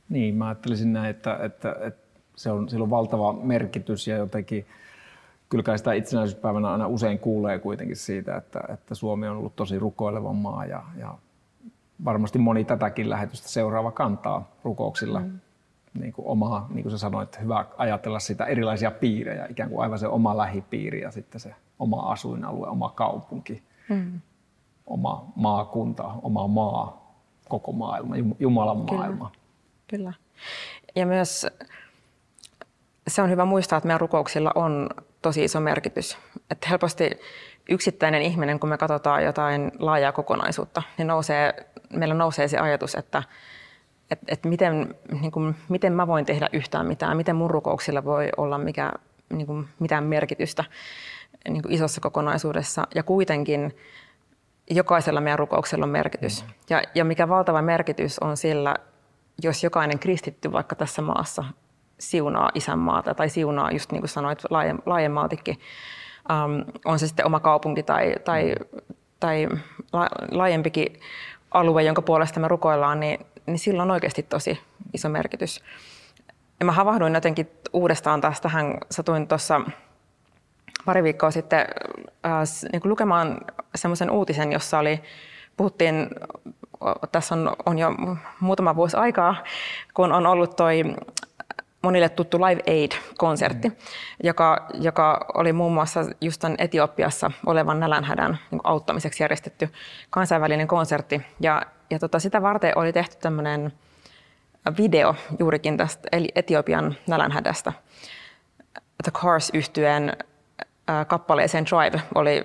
Niin, 0.09 0.35
mä 0.35 0.47
ajattelisin 0.47 0.93
näin, 0.93 1.11
että, 1.11 1.39
että, 1.43 1.77
että 1.81 2.21
se 2.37 2.51
on, 2.51 2.69
sillä 2.69 2.83
on 2.83 2.91
valtava 2.91 3.33
merkitys 3.33 4.07
ja 4.07 4.17
jotenkin– 4.17 4.67
kyllä 5.53 5.77
sitä 5.77 5.93
itsenäisyyspäivänä 5.93 6.73
aina 6.73 6.87
usein 6.87 7.19
kuulee 7.19 7.59
kuitenkin 7.59 7.97
siitä, 7.97 8.37
että, 8.37 8.61
että 8.69 8.95
Suomi 8.95 9.29
on 9.29 9.37
ollut 9.37 9.57
tosi 9.57 9.79
rukoileva 9.79 10.33
maa 10.33 10.67
ja, 10.67 10.83
ja 10.99 11.15
varmasti 12.05 12.39
moni 12.39 12.65
tätäkin 12.65 13.11
lähetystä 13.11 13.49
seuraava 13.49 13.91
kantaa 13.91 14.51
rukouksilla 14.65 15.21
mm. 15.21 15.41
niin 16.01 16.13
kuin 16.13 16.27
omaa, 16.29 16.67
niin 16.71 16.83
kuin 16.83 16.91
sä 16.91 16.99
sanoit, 16.99 17.41
hyvä 17.41 17.67
ajatella 17.77 18.19
sitä 18.19 18.45
erilaisia 18.45 18.91
piirejä, 18.91 19.47
ikään 19.51 19.71
kuin 19.71 19.83
aivan 19.83 19.99
se 19.99 20.07
oma 20.07 20.37
lähipiiri 20.37 21.01
ja 21.01 21.11
sitten 21.11 21.41
se 21.41 21.55
oma 21.79 22.01
asuinalue, 22.01 22.69
oma 22.69 22.89
kaupunki, 22.89 23.63
mm. 23.89 24.21
oma 24.87 25.33
maakunta, 25.37 26.05
oma 26.23 26.49
maa, 26.49 27.15
koko 27.49 27.73
maailma, 27.73 28.15
Jumalan 28.39 28.87
Kyllä. 28.87 28.99
maailma. 28.99 29.33
Kyllä. 29.89 30.13
Ja 30.97 31.07
myös 31.07 31.47
se 33.09 33.23
on 33.23 33.31
hyvä 33.31 33.45
muistaa, 33.45 33.77
että 33.77 33.87
meidän 33.87 34.01
rukouksilla 34.01 34.53
on 34.55 34.89
tosi 35.23 35.45
iso 35.45 35.61
merkitys. 35.61 36.19
Että 36.51 36.69
helposti 36.69 37.11
yksittäinen 37.71 38.23
ihminen, 38.23 38.61
kun 38.61 38.69
me 38.69 38.79
katsotaan 38.79 39.25
jotain 39.25 39.73
laajaa 39.79 40.13
kokonaisuutta, 40.13 40.83
niin 40.99 41.07
nousee, 41.07 41.55
meillä 41.91 42.15
nousee 42.15 42.49
se 42.49 42.59
ajatus, 42.59 42.95
että 42.95 43.23
että 44.11 44.27
et 44.29 44.45
miten, 44.45 44.95
niin 45.21 45.33
kuin, 45.33 45.57
miten 45.69 45.93
mä 45.93 46.07
voin 46.07 46.25
tehdä 46.25 46.49
yhtään 46.53 46.87
mitään, 46.87 47.17
miten 47.17 47.37
mun 47.37 47.51
rukouksilla 47.51 48.05
voi 48.05 48.29
olla 48.37 48.59
mikä, 48.59 48.93
niin 49.31 49.47
kuin, 49.47 49.69
mitään 49.79 50.05
merkitystä 50.05 50.65
niin 51.49 51.63
kuin 51.63 51.73
isossa 51.73 52.01
kokonaisuudessa. 52.01 52.87
Ja 52.95 53.03
kuitenkin 53.03 53.77
jokaisella 54.71 55.21
meidän 55.21 55.39
rukouksella 55.39 55.85
on 55.85 55.91
merkitys. 55.91 56.45
Ja, 56.71 56.83
ja 56.95 57.05
mikä 57.05 57.29
valtava 57.29 57.63
merkitys 57.63 58.19
on 58.19 58.37
sillä, 58.37 58.75
jos 59.43 59.65
jokainen 59.65 59.99
kristitty 59.99 60.53
vaikka 60.53 60.77
tässä 60.77 61.03
maassa 61.03 61.45
siunaa 62.03 62.51
isänmaata 62.55 63.15
tai 63.15 63.29
siunaa, 63.29 63.71
just 63.71 63.93
niin 63.93 64.03
kuin 64.03 64.09
sanoit, 64.09 64.43
laajemmaltikin. 64.87 65.61
Um, 66.31 66.65
on 66.85 66.99
se 66.99 67.07
sitten 67.07 67.27
oma 67.27 67.41
kaupunki 67.41 67.83
tai, 67.83 68.15
tai, 68.25 68.55
tai 69.21 69.49
laajempikin 70.31 71.01
alue, 71.51 71.83
jonka 71.83 72.03
puolesta 72.03 72.41
me 72.41 72.49
rukoillaan, 72.49 73.01
niin, 73.01 73.27
niin 73.47 73.59
sillä 73.59 73.83
on 73.83 73.91
oikeasti 73.91 74.23
tosi 74.23 74.61
iso 74.95 75.09
merkitys. 75.09 75.61
Ja 76.61 76.67
mä 76.67 76.73
havahduin 76.73 77.15
jotenkin 77.15 77.51
uudestaan 77.73 78.21
taas 78.21 78.41
tähän, 78.41 78.79
satuin 78.91 79.29
tuossa 79.29 79.61
pari 80.85 81.03
viikkoa 81.03 81.31
sitten 81.31 81.61
äh, 82.27 82.71
niin 82.73 82.83
lukemaan 82.85 83.39
semmoisen 83.75 84.11
uutisen, 84.11 84.53
jossa 84.53 84.79
oli, 84.79 85.01
puhuttiin, 85.57 86.11
tässä 87.13 87.35
on, 87.35 87.57
on 87.67 87.79
jo 87.79 87.91
muutama 88.41 88.77
vuosi 88.77 88.97
aikaa, 88.97 89.37
kun 89.95 90.13
on 90.13 90.27
ollut 90.27 90.57
toi 90.57 90.83
monille 91.83 92.09
tuttu 92.09 92.39
Live 92.41 92.63
Aid-konsertti, 92.67 93.69
mm. 93.69 93.77
joka, 94.23 94.67
joka 94.75 95.27
oli 95.35 95.53
muun 95.53 95.75
muassa 95.75 96.01
just 96.21 96.41
tämän 96.41 96.57
Etiopiassa 96.59 97.31
olevan 97.47 97.81
nälänhädän 97.81 98.39
niin 98.51 98.61
auttamiseksi 98.65 99.23
järjestetty 99.23 99.69
kansainvälinen 100.11 100.69
konsertti. 100.69 101.23
Ja, 101.41 101.63
ja 101.91 101.99
tota, 101.99 102.19
sitä 102.19 102.43
varten 102.43 102.79
oli 102.79 102.93
tehty 102.93 103.17
tämmöinen 103.21 103.73
video 104.79 105.15
juurikin 105.39 105.77
tästä 105.77 106.09
eli 106.13 106.29
Etiopian 106.35 106.95
nälänhädästä. 107.07 107.73
The 109.03 109.13
Cars 109.13 109.51
yhtyeen 109.55 110.17
kappaleeseen 111.07 111.65
Drive 111.67 112.03
oli, 112.15 112.45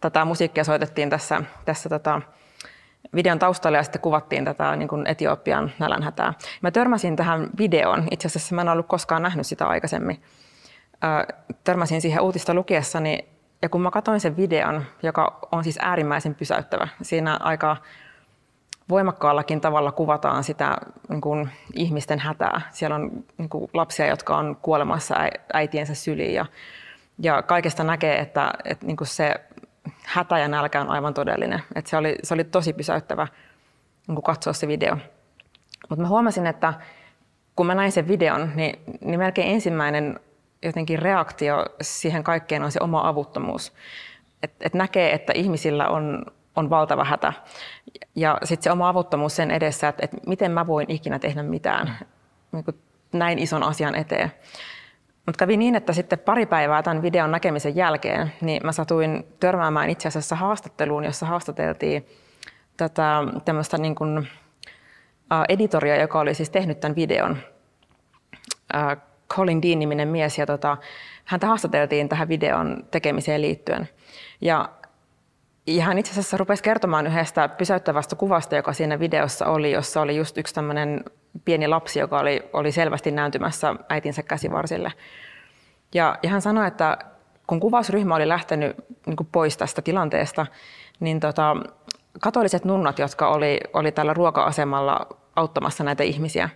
tätä 0.00 0.24
musiikkia 0.24 0.64
soitettiin 0.64 1.10
tässä, 1.10 1.42
tässä 1.64 1.88
tota, 1.88 2.22
videon 3.14 3.38
taustalla 3.38 3.78
ja 3.78 3.82
sitten 3.82 4.00
kuvattiin 4.00 4.44
tätä 4.44 4.76
niin 4.76 4.88
kuin 4.88 5.06
Etiopian 5.06 5.72
nälänhätää. 5.78 6.34
Mä 6.62 6.70
törmäsin 6.70 7.16
tähän 7.16 7.50
videoon, 7.58 8.08
itse 8.10 8.26
asiassa 8.26 8.54
mä 8.54 8.60
en 8.60 8.68
ollut 8.68 8.86
koskaan 8.86 9.22
nähnyt 9.22 9.46
sitä 9.46 9.66
aikaisemmin. 9.66 10.22
Törmäsin 11.64 12.00
siihen 12.00 12.20
uutista 12.20 12.54
lukiessani 12.54 13.28
ja 13.62 13.68
kun 13.68 13.80
mä 13.80 13.90
katsoin 13.90 14.20
sen 14.20 14.36
videon, 14.36 14.84
joka 15.02 15.38
on 15.52 15.64
siis 15.64 15.78
äärimmäisen 15.82 16.34
pysäyttävä, 16.34 16.88
siinä 17.02 17.36
aika 17.40 17.76
voimakkaallakin 18.88 19.60
tavalla 19.60 19.92
kuvataan 19.92 20.44
sitä 20.44 20.78
niin 21.08 21.20
kuin 21.20 21.50
ihmisten 21.74 22.18
hätää. 22.18 22.60
Siellä 22.70 22.96
on 22.96 23.24
niin 23.38 23.48
kuin 23.48 23.70
lapsia, 23.74 24.06
jotka 24.06 24.36
on 24.36 24.56
kuolemassa 24.62 25.14
äitiensä 25.52 25.94
syliin 25.94 26.34
ja, 26.34 26.46
ja 27.18 27.42
kaikesta 27.42 27.84
näkee, 27.84 28.18
että, 28.18 28.52
että 28.64 28.86
niin 28.86 28.96
kuin 28.96 29.08
se 29.08 29.34
hätä 30.04 30.38
ja 30.38 30.48
nälkä 30.48 30.80
on 30.80 30.88
aivan 30.88 31.14
todellinen. 31.14 31.62
Et 31.74 31.86
se, 31.86 31.96
oli, 31.96 32.16
se 32.22 32.34
oli 32.34 32.44
tosi 32.44 32.72
pysäyttävä 32.72 33.26
niin 34.08 34.22
katsoa 34.22 34.52
se 34.52 34.68
video. 34.68 34.96
Mutta 35.88 36.02
mä 36.02 36.08
huomasin, 36.08 36.46
että 36.46 36.74
kun 37.56 37.66
mä 37.66 37.74
näin 37.74 37.92
sen 37.92 38.08
videon, 38.08 38.50
niin, 38.54 38.78
niin 39.00 39.18
melkein 39.18 39.48
ensimmäinen 39.48 40.20
jotenkin 40.62 40.98
reaktio 40.98 41.66
siihen 41.80 42.24
kaikkeen 42.24 42.62
on 42.62 42.72
se 42.72 42.80
oma 42.82 43.08
avuttomuus. 43.08 43.72
Että 44.42 44.66
et 44.66 44.74
näkee, 44.74 45.12
että 45.12 45.32
ihmisillä 45.36 45.88
on, 45.88 46.26
on 46.56 46.70
valtava 46.70 47.04
hätä. 47.04 47.32
Ja 48.14 48.38
sitten 48.44 48.64
se 48.64 48.70
oma 48.70 48.88
avuttomuus 48.88 49.36
sen 49.36 49.50
edessä, 49.50 49.88
että, 49.88 50.04
että 50.04 50.16
miten 50.26 50.52
mä 50.52 50.66
voin 50.66 50.90
ikinä 50.90 51.18
tehdä 51.18 51.42
mitään 51.42 51.98
niin 52.52 52.64
näin 53.12 53.38
ison 53.38 53.62
asian 53.62 53.94
eteen. 53.94 54.32
Mutta 55.28 55.38
kävi 55.38 55.56
niin, 55.56 55.74
että 55.74 55.92
sitten 55.92 56.18
pari 56.18 56.46
päivää 56.46 56.82
tämän 56.82 57.02
videon 57.02 57.30
näkemisen 57.30 57.76
jälkeen, 57.76 58.32
niin 58.40 58.60
mä 58.64 58.72
satuin 58.72 59.24
törmäämään 59.40 59.90
itse 59.90 60.08
asiassa 60.08 60.36
haastatteluun, 60.36 61.04
jossa 61.04 61.26
haastateltiin 61.26 62.06
tätä 62.76 63.22
tämmöistä 63.44 63.78
niin 63.78 63.94
kuin, 63.94 64.28
editoria, 65.48 66.00
joka 66.00 66.20
oli 66.20 66.34
siis 66.34 66.50
tehnyt 66.50 66.80
tämän 66.80 66.96
videon. 66.96 67.36
Colin 69.28 69.62
Dean-niminen 69.62 70.08
mies, 70.08 70.38
ja 70.38 70.46
tota, 70.46 70.76
häntä 71.24 71.46
haastateltiin 71.46 72.08
tähän 72.08 72.28
videon 72.28 72.86
tekemiseen 72.90 73.42
liittyen. 73.42 73.88
Ja, 74.40 74.68
ja 75.76 75.84
hän 75.84 75.98
itse 75.98 76.12
asiassa 76.12 76.36
rupesi 76.36 76.62
kertomaan 76.62 77.06
yhdestä 77.06 77.48
pysäyttävästä 77.48 78.16
kuvasta, 78.16 78.56
joka 78.56 78.72
siinä 78.72 78.98
videossa 78.98 79.46
oli, 79.46 79.72
jossa 79.72 80.00
oli 80.00 80.16
just 80.16 80.38
yksi 80.38 80.54
tämmöinen 80.54 81.04
pieni 81.44 81.68
lapsi, 81.68 81.98
joka 81.98 82.18
oli, 82.18 82.48
oli 82.52 82.72
selvästi 82.72 83.10
nääntymässä 83.10 83.74
äitinsä 83.88 84.22
käsivarsille. 84.22 84.92
Ja, 85.94 86.18
ja 86.22 86.30
hän 86.30 86.42
sanoi, 86.42 86.66
että 86.66 86.98
kun 87.46 87.60
kuvausryhmä 87.60 88.14
oli 88.14 88.28
lähtenyt 88.28 88.76
niin 89.06 89.16
kuin 89.16 89.28
pois 89.32 89.56
tästä 89.56 89.82
tilanteesta, 89.82 90.46
niin 91.00 91.20
tota, 91.20 91.56
katoliset 92.20 92.64
nunnat, 92.64 92.98
jotka 92.98 93.28
oli, 93.28 93.60
oli 93.72 93.92
tällä 93.92 94.14
ruoka-asemalla 94.14 95.06
auttamassa 95.36 95.84
näitä 95.84 96.02
ihmisiä, 96.02 96.48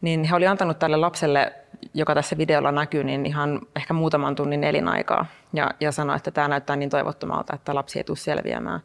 niin 0.00 0.24
he 0.24 0.36
oli 0.36 0.46
antanut 0.46 0.78
tälle 0.78 0.96
lapselle, 0.96 1.52
joka 1.94 2.14
tässä 2.14 2.38
videolla 2.38 2.72
näkyy, 2.72 3.04
niin 3.04 3.26
ihan 3.26 3.60
ehkä 3.76 3.94
muutaman 3.94 4.34
tunnin 4.34 4.64
elinaikaa. 4.64 5.26
Ja, 5.52 5.70
ja 5.80 5.92
sanoi, 5.92 6.16
että 6.16 6.30
tämä 6.30 6.48
näyttää 6.48 6.76
niin 6.76 6.90
toivottomalta, 6.90 7.54
että 7.54 7.74
lapsi 7.74 7.98
ei 7.98 8.04
tule 8.04 8.16
selviämään. 8.16 8.80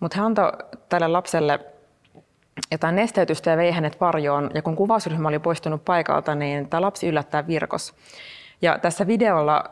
Mutta 0.00 0.16
hän 0.16 0.26
antoi 0.26 0.52
tälle 0.88 1.08
lapselle 1.08 1.60
jotain 2.70 2.96
nesteytystä 2.96 3.50
ja 3.50 3.56
vei 3.56 3.70
hänet 3.70 4.00
varjoon. 4.00 4.50
Ja 4.54 4.62
kun 4.62 4.76
kuvausryhmä 4.76 5.28
oli 5.28 5.38
poistunut 5.38 5.84
paikalta, 5.84 6.34
niin 6.34 6.68
tämä 6.68 6.80
lapsi 6.80 7.08
yllättää 7.08 7.46
virkos. 7.46 7.94
Ja 8.62 8.78
tässä 8.78 9.06
videolla 9.06 9.64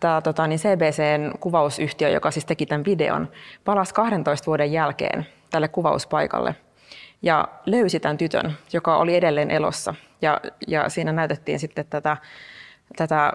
tämä 0.00 0.20
tota, 0.20 0.46
niin 0.46 0.58
CBCn 0.58 1.38
kuvausyhtiö, 1.40 2.08
joka 2.08 2.30
siis 2.30 2.44
teki 2.44 2.66
tämän 2.66 2.84
videon, 2.84 3.28
palasi 3.64 3.94
12 3.94 4.46
vuoden 4.46 4.72
jälkeen 4.72 5.26
tälle 5.50 5.68
kuvauspaikalle 5.68 6.54
ja 7.22 7.48
löysi 7.66 8.00
tämän 8.00 8.18
tytön, 8.18 8.52
joka 8.72 8.96
oli 8.96 9.16
edelleen 9.16 9.50
elossa. 9.50 9.94
Ja, 10.22 10.40
ja 10.68 10.88
siinä 10.88 11.12
näytettiin 11.12 11.58
sitten 11.58 11.86
tätä, 11.90 12.16
tätä 12.96 13.32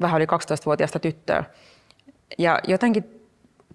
vähän 0.00 0.20
yli 0.20 0.26
12-vuotiaista 0.26 0.98
tyttöä. 0.98 1.44
Ja 2.38 2.58
jotenkin 2.68 3.20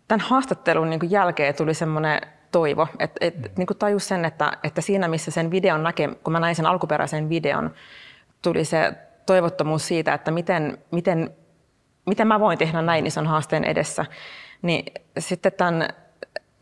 tämän 0.07 0.25
haastattelun 0.27 0.89
niin 0.89 1.11
jälkeen 1.11 1.55
tuli 1.55 1.73
semmoinen 1.73 2.21
toivo. 2.51 2.87
Että 2.99 3.17
et, 3.25 3.57
niin 3.57 3.67
tajus 3.79 4.07
sen, 4.07 4.25
että, 4.25 4.51
että 4.63 4.81
siinä 4.81 5.07
missä 5.07 5.31
sen 5.31 5.51
videon 5.51 5.83
näkee, 5.83 6.15
kun 6.23 6.33
mä 6.33 6.39
näin 6.39 6.55
sen 6.55 6.65
alkuperäisen 6.65 7.29
videon, 7.29 7.73
tuli 8.41 8.65
se 8.65 8.93
toivottomuus 9.25 9.87
siitä, 9.87 10.13
että 10.13 10.31
miten, 10.31 10.77
miten, 10.91 11.35
miten 12.05 12.27
mä 12.27 12.39
voin 12.39 12.57
tehdä 12.57 12.81
näin 12.81 13.07
ison 13.07 13.27
haasteen 13.27 13.63
edessä. 13.63 14.05
Niin 14.61 14.85
sitten 15.19 15.51
tämän, 15.51 15.89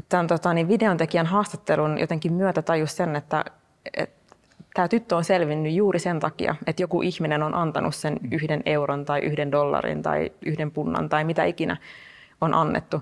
tämän 0.09 0.27
tota, 0.27 0.53
niin 0.53 0.67
videon 0.67 0.97
tekijän 0.97 1.25
haastattelun 1.25 1.97
jotenkin 1.99 2.33
myötä 2.33 2.61
tajus 2.61 2.97
sen, 2.97 3.15
että, 3.15 3.45
että 3.93 4.35
tämä 4.73 4.87
tyttö 4.87 5.15
on 5.15 5.23
selvinnyt 5.23 5.73
juuri 5.73 5.99
sen 5.99 6.19
takia, 6.19 6.55
että 6.67 6.83
joku 6.83 7.01
ihminen 7.01 7.43
on 7.43 7.53
antanut 7.53 7.95
sen 7.95 8.19
yhden 8.31 8.61
euron 8.65 9.05
tai 9.05 9.19
yhden 9.19 9.51
dollarin 9.51 10.01
tai 10.01 10.31
yhden 10.45 10.71
punnan 10.71 11.09
tai 11.09 11.23
mitä 11.23 11.43
ikinä 11.43 11.77
on 12.41 12.53
annettu 12.53 13.01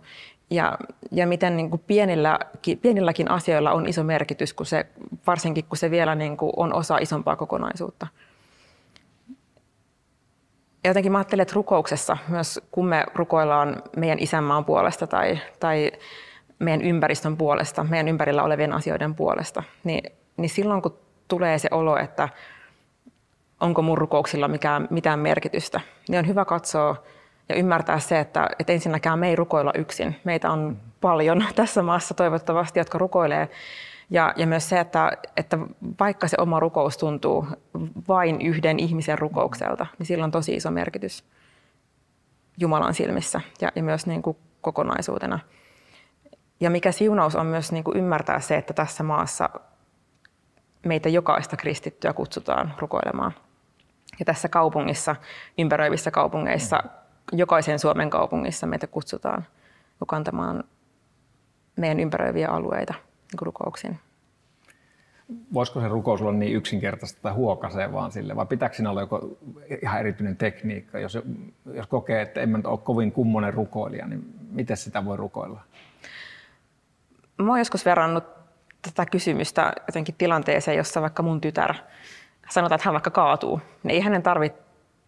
ja, 0.50 0.78
ja 1.12 1.28
miten 1.28 1.58
niin 1.58 1.70
kuin 1.70 1.82
pienillä, 1.88 2.40
pienilläkin 2.82 3.32
asioilla 3.32 3.72
on 3.72 3.88
iso 3.88 4.04
merkitys, 4.04 4.54
kun 4.54 4.66
se, 4.66 4.86
varsinkin 5.28 5.66
kun 5.66 5.78
se 5.78 5.92
vielä 5.92 6.16
niin 6.16 6.38
kuin 6.38 6.52
on 6.58 6.74
osa 6.74 6.98
isompaa 6.98 7.36
kokonaisuutta. 7.36 8.08
Ja 10.84 10.90
jotenkin 10.90 11.12
mä 11.12 11.18
ajattelen, 11.18 11.42
että 11.42 11.56
rukouksessa, 11.56 12.18
myös 12.28 12.60
kun 12.72 12.88
me 12.88 13.06
rukoillaan 13.16 13.84
meidän 13.98 14.20
isänmaan 14.20 14.66
puolesta 14.66 15.08
tai, 15.08 15.40
tai 15.60 15.92
meidän 16.60 16.82
ympäristön 16.82 17.38
puolesta, 17.38 17.84
meidän 17.84 18.08
ympärillä 18.08 18.44
olevien 18.44 18.74
asioiden 18.74 19.16
puolesta, 19.16 19.64
niin, 19.84 20.12
niin 20.38 20.50
silloin 20.50 20.82
kun 20.82 20.98
tulee 21.28 21.60
se 21.60 21.68
olo, 21.72 21.98
että 21.98 22.30
onko 23.60 23.82
mun 23.82 23.98
rukouksilla 23.98 24.48
mikään, 24.48 24.88
mitään 24.90 25.20
merkitystä, 25.20 25.82
niin 26.10 26.20
on 26.20 26.28
hyvä 26.28 26.46
katsoa 26.46 27.04
ja 27.50 27.56
ymmärtää 27.56 28.00
se, 28.00 28.20
että, 28.20 28.50
että 28.60 28.74
ensinnäkään 28.74 29.20
me 29.20 29.30
ei 29.30 29.36
rukoilla 29.36 29.72
yksin. 29.76 30.16
Meitä 30.24 30.52
on 30.52 30.78
paljon 31.02 31.46
tässä 31.56 31.84
maassa 31.84 32.14
toivottavasti, 32.14 32.80
jotka 32.80 32.98
rukoilee. 32.98 33.50
Ja, 34.10 34.34
ja 34.36 34.48
myös 34.48 34.70
se, 34.70 34.80
että, 34.80 35.12
että 35.38 35.58
vaikka 36.00 36.28
se 36.28 36.38
oma 36.40 36.60
rukous 36.60 36.98
tuntuu 36.98 37.48
vain 38.08 38.42
yhden 38.42 38.80
ihmisen 38.80 39.20
rukoukselta, 39.20 39.86
niin 40.00 40.08
sillä 40.08 40.24
on 40.24 40.32
tosi 40.32 40.56
iso 40.56 40.72
merkitys 40.72 41.24
Jumalan 42.58 42.94
silmissä 42.94 43.42
ja, 43.62 43.72
ja 43.76 43.84
myös 43.84 44.06
niin 44.06 44.22
kuin 44.22 44.38
kokonaisuutena. 44.62 45.40
Ja 46.60 46.70
mikä 46.70 46.92
siunaus 46.92 47.36
on 47.36 47.46
myös 47.46 47.72
niin 47.72 47.84
kuin 47.84 47.98
ymmärtää 47.98 48.40
se, 48.40 48.56
että 48.56 48.74
tässä 48.74 49.04
maassa 49.04 49.50
meitä 50.86 51.10
jokaista 51.10 51.58
kristittyä 51.58 52.14
kutsutaan 52.14 52.74
rukoilemaan. 52.80 53.34
Ja 54.20 54.26
tässä 54.26 54.50
kaupungissa, 54.50 55.16
ympäröivissä 55.58 56.12
kaupungeissa 56.12 56.84
jokaisen 57.32 57.80
Suomen 57.80 58.10
kaupungissa 58.10 58.68
meitä 58.68 58.88
kutsutaan 58.88 59.46
kantamaan 60.08 60.64
meidän 61.76 62.00
ympäröiviä 62.00 62.50
alueita 62.50 62.94
niin 62.94 63.40
rukouksiin. 63.42 64.00
Voisiko 65.54 65.82
se 65.82 65.88
rukous 65.88 66.22
olla 66.22 66.32
niin 66.32 66.56
yksinkertaista 66.56 67.22
tai 67.22 67.34
huokasee 67.34 67.92
vaan 67.92 68.12
sille, 68.12 68.36
vai 68.36 68.46
pitääkö 68.46 68.76
siinä 68.76 68.90
olla 68.90 69.02
joku 69.02 69.38
ihan 69.82 70.00
erityinen 70.00 70.38
tekniikka? 70.38 71.00
Jos, 71.00 71.18
jos 71.74 71.88
kokee, 71.88 72.22
että 72.22 72.42
en 72.42 72.68
ole 72.68 72.78
kovin 72.78 73.12
kummonen 73.12 73.54
rukoilija, 73.54 74.08
niin 74.08 74.34
miten 74.52 74.78
sitä 74.78 75.06
voi 75.06 75.18
rukoilla? 75.18 75.62
Mä 77.38 77.50
oon 77.50 77.60
joskus 77.60 77.86
verrannut 77.86 78.24
tätä 78.82 79.06
kysymystä 79.06 79.74
jotenkin 79.88 80.16
tilanteeseen, 80.18 80.78
jossa 80.78 81.02
vaikka 81.02 81.24
mun 81.24 81.42
tytär 81.42 81.76
sanotaan, 82.50 82.76
että 82.76 82.88
hän 82.88 82.94
vaikka 82.94 83.10
kaatuu, 83.10 83.62
niin 83.84 83.92
ei 83.92 84.02
hänen 84.02 84.24
tarvitse 84.24 84.60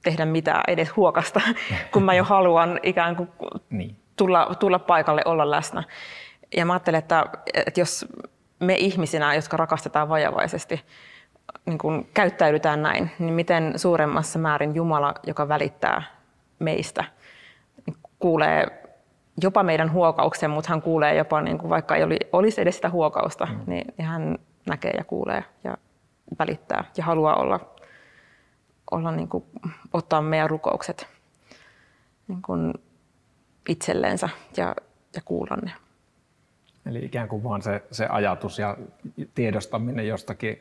tehdä 0.04 0.26
mitään, 0.26 0.64
edes 0.68 0.96
huokasta, 0.96 1.42
kun 1.94 2.04
mä 2.04 2.14
jo 2.14 2.24
haluan 2.24 2.80
ikään 2.84 3.16
kuin 3.16 3.30
niin. 3.70 3.96
tulla, 4.16 4.56
tulla 4.60 4.80
paikalle, 4.80 5.22
olla 5.26 5.52
läsnä. 5.52 5.84
Ja 6.58 6.66
mä 6.66 6.74
ajattelen, 6.74 7.00
että, 7.00 7.26
että 7.54 7.80
jos 7.80 8.06
me 8.60 8.76
ihmisinä, 8.76 9.36
jotka 9.36 9.58
rakastetaan 9.58 10.10
vajavaisesti, 10.10 10.84
niin 11.66 11.78
kun 11.78 12.08
käyttäydytään 12.14 12.82
näin, 12.82 13.12
niin 13.20 13.34
miten 13.34 13.74
suuremmassa 13.76 14.40
määrin 14.40 14.76
Jumala, 14.76 15.14
joka 15.24 15.48
välittää 15.48 16.04
meistä, 16.60 17.04
niin 17.86 17.98
kuulee 18.20 18.87
jopa 19.42 19.64
meidän 19.64 19.92
huokauksen, 19.92 20.50
mutta 20.50 20.70
hän 20.70 20.82
kuulee 20.82 21.16
jopa, 21.16 21.42
niin 21.42 21.58
kuin 21.58 21.70
vaikka 21.70 21.96
ei 21.96 22.04
olisi 22.34 22.62
edes 22.62 22.76
sitä 22.76 22.90
huokausta, 22.90 23.46
mm. 23.46 23.60
niin, 23.68 23.94
niin 23.98 24.08
hän 24.08 24.38
näkee 24.68 24.92
ja 24.98 25.04
kuulee 25.04 25.44
ja 25.64 25.78
välittää 26.40 26.84
ja 26.98 27.04
haluaa 27.04 27.36
olla, 27.36 27.60
olla 28.92 29.12
niin 29.12 29.30
kuin, 29.30 29.44
ottaa 29.94 30.22
meidän 30.22 30.50
rukoukset 30.50 31.08
niin 32.28 32.42
kuin 32.42 32.74
itselleensä 33.70 34.30
ja, 34.58 34.76
ja 35.16 35.22
kuulla 35.26 35.56
ne. 35.56 35.72
Eli 36.86 37.06
ikään 37.06 37.30
kuin 37.30 37.44
vaan 37.44 37.62
se, 37.62 37.84
se 37.92 38.06
ajatus 38.06 38.60
ja 38.60 38.78
tiedostaminen 39.36 40.08
jostakin 40.08 40.60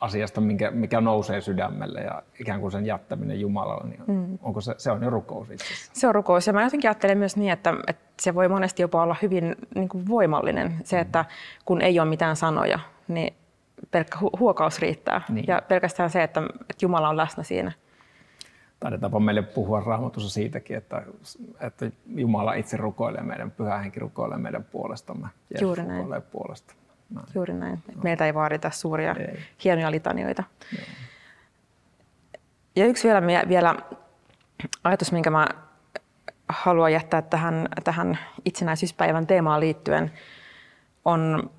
asiasta, 0.00 0.40
mikä, 0.40 0.70
mikä 0.70 1.00
nousee 1.00 1.40
sydämelle 1.40 2.00
ja 2.00 2.22
ikään 2.40 2.60
kuin 2.60 2.72
sen 2.72 2.86
jättäminen 2.86 3.40
Jumalalle, 3.40 3.88
niin 3.88 4.02
mm. 4.06 4.38
onko 4.42 4.60
se, 4.60 4.74
se 4.78 4.90
on 4.90 5.02
jo 5.02 5.10
rukous 5.10 5.50
itse 5.50 5.64
Se 5.92 6.08
on 6.08 6.14
rukous 6.14 6.46
ja 6.46 6.52
mä 6.52 6.62
jotenkin 6.62 6.90
ajattelen 6.90 7.18
myös 7.18 7.36
niin, 7.36 7.52
että, 7.52 7.74
että 7.86 8.02
se 8.20 8.34
voi 8.34 8.48
monesti 8.48 8.82
jopa 8.82 9.02
olla 9.02 9.16
hyvin 9.22 9.56
niin 9.74 9.88
kuin 9.88 10.08
voimallinen. 10.08 10.74
Se, 10.84 11.00
että 11.00 11.24
kun 11.64 11.82
ei 11.82 12.00
ole 12.00 12.08
mitään 12.08 12.36
sanoja, 12.36 12.78
niin 13.08 13.34
pelkkä 13.90 14.18
hu- 14.18 14.38
huokaus 14.38 14.78
riittää 14.78 15.20
niin. 15.28 15.44
ja 15.48 15.62
pelkästään 15.68 16.10
se, 16.10 16.22
että, 16.22 16.40
että 16.60 16.82
Jumala 16.82 17.08
on 17.08 17.16
läsnä 17.16 17.42
siinä. 17.42 17.72
Taidetaanpa 18.80 19.20
meille 19.20 19.42
puhua 19.42 19.80
raamatussa 19.80 20.30
siitäkin, 20.30 20.76
että, 20.76 21.02
että 21.60 21.90
Jumala 22.06 22.54
itse 22.54 22.76
rukoilee 22.76 23.22
meidän, 23.22 23.50
pyhä 23.50 23.78
henki 23.78 24.00
rukoilee 24.00 24.38
meidän 24.38 24.64
puolestamme. 24.64 25.28
Jeesus 25.50 25.62
Juuri 25.62 25.82
näin. 25.82 26.22
puolesta. 26.32 26.74
Näin. 27.14 27.26
Juuri 27.34 27.54
näin. 27.54 27.82
No. 27.94 28.02
Meiltä 28.02 28.26
ei 28.26 28.34
vaadita 28.34 28.70
suuria, 28.70 29.14
ei. 29.18 29.38
hienoja 29.64 29.90
litanioita. 29.90 30.44
Joo. 30.72 30.86
Ja 32.76 32.86
yksi 32.86 33.08
vielä, 33.08 33.22
vielä 33.48 33.74
ajatus, 34.84 35.12
minkä 35.12 35.30
mä 35.30 35.46
haluan 36.48 36.92
jättää 36.92 37.22
tähän, 37.22 37.68
tähän 37.84 38.18
itsenäisyyspäivän 38.44 39.26
teemaan 39.26 39.60
liittyen, 39.60 40.12
on 41.04 41.50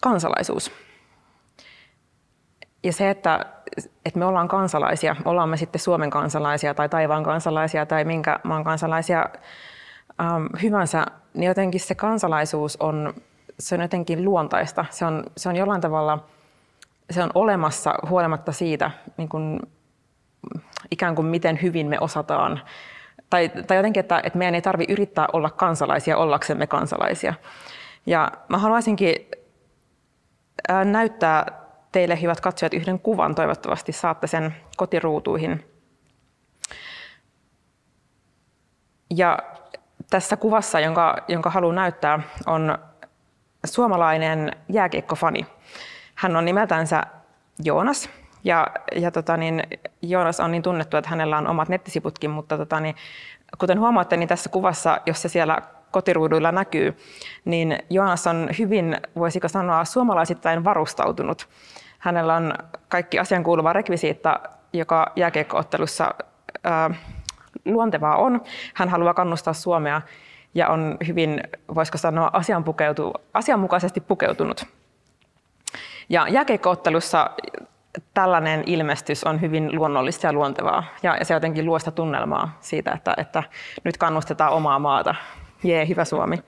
kansalaisuus. 0.00 0.72
Ja 2.82 2.92
se, 2.92 3.10
että, 3.10 3.46
että 4.04 4.18
me 4.18 4.24
ollaan 4.24 4.48
kansalaisia, 4.48 5.16
ollaan 5.24 5.48
me 5.48 5.56
sitten 5.56 5.80
Suomen 5.80 6.10
kansalaisia 6.10 6.74
tai 6.74 6.88
taivaan 6.88 7.24
kansalaisia 7.24 7.86
tai 7.86 8.04
minkä 8.04 8.40
maan 8.44 8.64
kansalaisia 8.64 9.26
ähm, 10.20 10.46
hyvänsä, 10.62 11.06
niin 11.34 11.48
jotenkin 11.48 11.80
se 11.80 11.94
kansalaisuus 11.94 12.76
on 12.76 13.14
se 13.60 13.74
on 13.74 13.80
jotenkin 13.80 14.24
luontaista. 14.24 14.84
Se 14.90 15.04
on, 15.04 15.24
se 15.36 15.48
on 15.48 15.56
jollain 15.56 15.80
tavalla 15.80 16.26
se 17.10 17.22
on 17.22 17.30
olemassa 17.34 17.94
huolimatta 18.08 18.52
siitä, 18.52 18.90
niin 19.16 19.28
kuin, 19.28 19.60
ikään 20.90 21.14
kuin 21.14 21.26
miten 21.26 21.58
hyvin 21.62 21.86
me 21.86 21.98
osataan. 22.00 22.60
Tai, 23.30 23.48
tai 23.66 23.76
jotenkin, 23.76 24.00
että, 24.00 24.20
että 24.24 24.38
meidän 24.38 24.54
ei 24.54 24.62
tarvitse 24.62 24.92
yrittää 24.92 25.26
olla 25.32 25.50
kansalaisia 25.50 26.16
ollaksemme 26.16 26.66
kansalaisia. 26.66 27.34
Ja 28.06 28.32
mä 28.48 28.58
haluaisinkin 28.58 29.14
näyttää 30.84 31.46
teille, 31.92 32.22
hyvät 32.22 32.40
katsojat, 32.40 32.74
yhden 32.74 33.00
kuvan. 33.00 33.34
Toivottavasti 33.34 33.92
saatte 33.92 34.26
sen 34.26 34.56
kotiruutuihin. 34.76 35.64
Ja 39.16 39.38
tässä 40.10 40.36
kuvassa, 40.36 40.80
jonka, 40.80 41.16
jonka 41.28 41.50
haluan 41.50 41.74
näyttää, 41.74 42.20
on 42.46 42.78
suomalainen 43.64 44.50
jääkiekkofani. 44.68 45.46
Hän 46.14 46.36
on 46.36 46.44
nimeltänsä 46.44 47.02
Joonas. 47.64 48.10
Ja, 48.44 48.66
ja 48.96 49.10
tota 49.10 49.36
niin, 49.36 49.62
Joonas 50.02 50.40
on 50.40 50.50
niin 50.50 50.62
tunnettu, 50.62 50.96
että 50.96 51.10
hänellä 51.10 51.38
on 51.38 51.46
omat 51.46 51.68
nettisivutkin, 51.68 52.30
mutta 52.30 52.58
tota 52.58 52.80
niin, 52.80 52.94
kuten 53.58 53.80
huomaatte, 53.80 54.16
niin 54.16 54.28
tässä 54.28 54.50
kuvassa, 54.50 55.00
jos 55.06 55.22
se 55.22 55.28
siellä 55.28 55.58
kotiruuduilla 55.90 56.52
näkyy, 56.52 56.96
niin 57.44 57.78
Joonas 57.90 58.26
on 58.26 58.48
hyvin, 58.58 58.96
voisiko 59.16 59.48
sanoa, 59.48 59.84
suomalaisittain 59.84 60.64
varustautunut. 60.64 61.48
Hänellä 61.98 62.34
on 62.34 62.54
kaikki 62.88 63.18
asian 63.18 63.42
kuuluva 63.42 63.72
rekvisiitta, 63.72 64.40
joka 64.72 65.12
jääkiekkoottelussa 65.16 66.14
ää, 66.64 66.90
luontevaa 67.64 68.16
on. 68.16 68.42
Hän 68.74 68.88
haluaa 68.88 69.14
kannustaa 69.14 69.54
Suomea 69.54 70.02
ja 70.54 70.68
on 70.68 70.96
hyvin, 71.06 71.40
voisiko 71.74 71.98
sanoa, 71.98 72.30
asianmukaisesti 73.34 74.00
pukeutunut. 74.00 74.66
Ja 76.08 76.28
jääkeikkoottelussa 76.28 77.30
tällainen 78.14 78.62
ilmestys 78.66 79.24
on 79.24 79.40
hyvin 79.40 79.76
luonnollista 79.76 80.26
ja 80.26 80.32
luontevaa. 80.32 80.84
Ja 81.02 81.24
se 81.24 81.34
jotenkin 81.34 81.66
luo 81.66 81.78
sitä 81.78 81.90
tunnelmaa 81.90 82.58
siitä, 82.60 82.92
että, 82.92 83.14
että 83.16 83.42
nyt 83.84 83.96
kannustetaan 83.96 84.52
omaa 84.52 84.78
maata. 84.78 85.14
Jee, 85.62 85.88
hyvä 85.88 86.04
Suomi. 86.04 86.38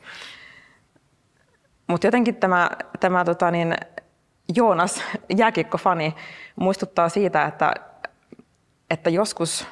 Mutta 1.86 2.06
jotenkin 2.06 2.36
tämä, 2.36 2.70
tämä 3.00 3.24
tota 3.24 3.50
niin, 3.50 3.74
Joonas, 4.56 5.02
jääkiekkofani, 5.36 6.14
muistuttaa 6.56 7.08
siitä, 7.08 7.44
että, 7.44 7.74
että 8.90 9.10
joskus 9.10 9.66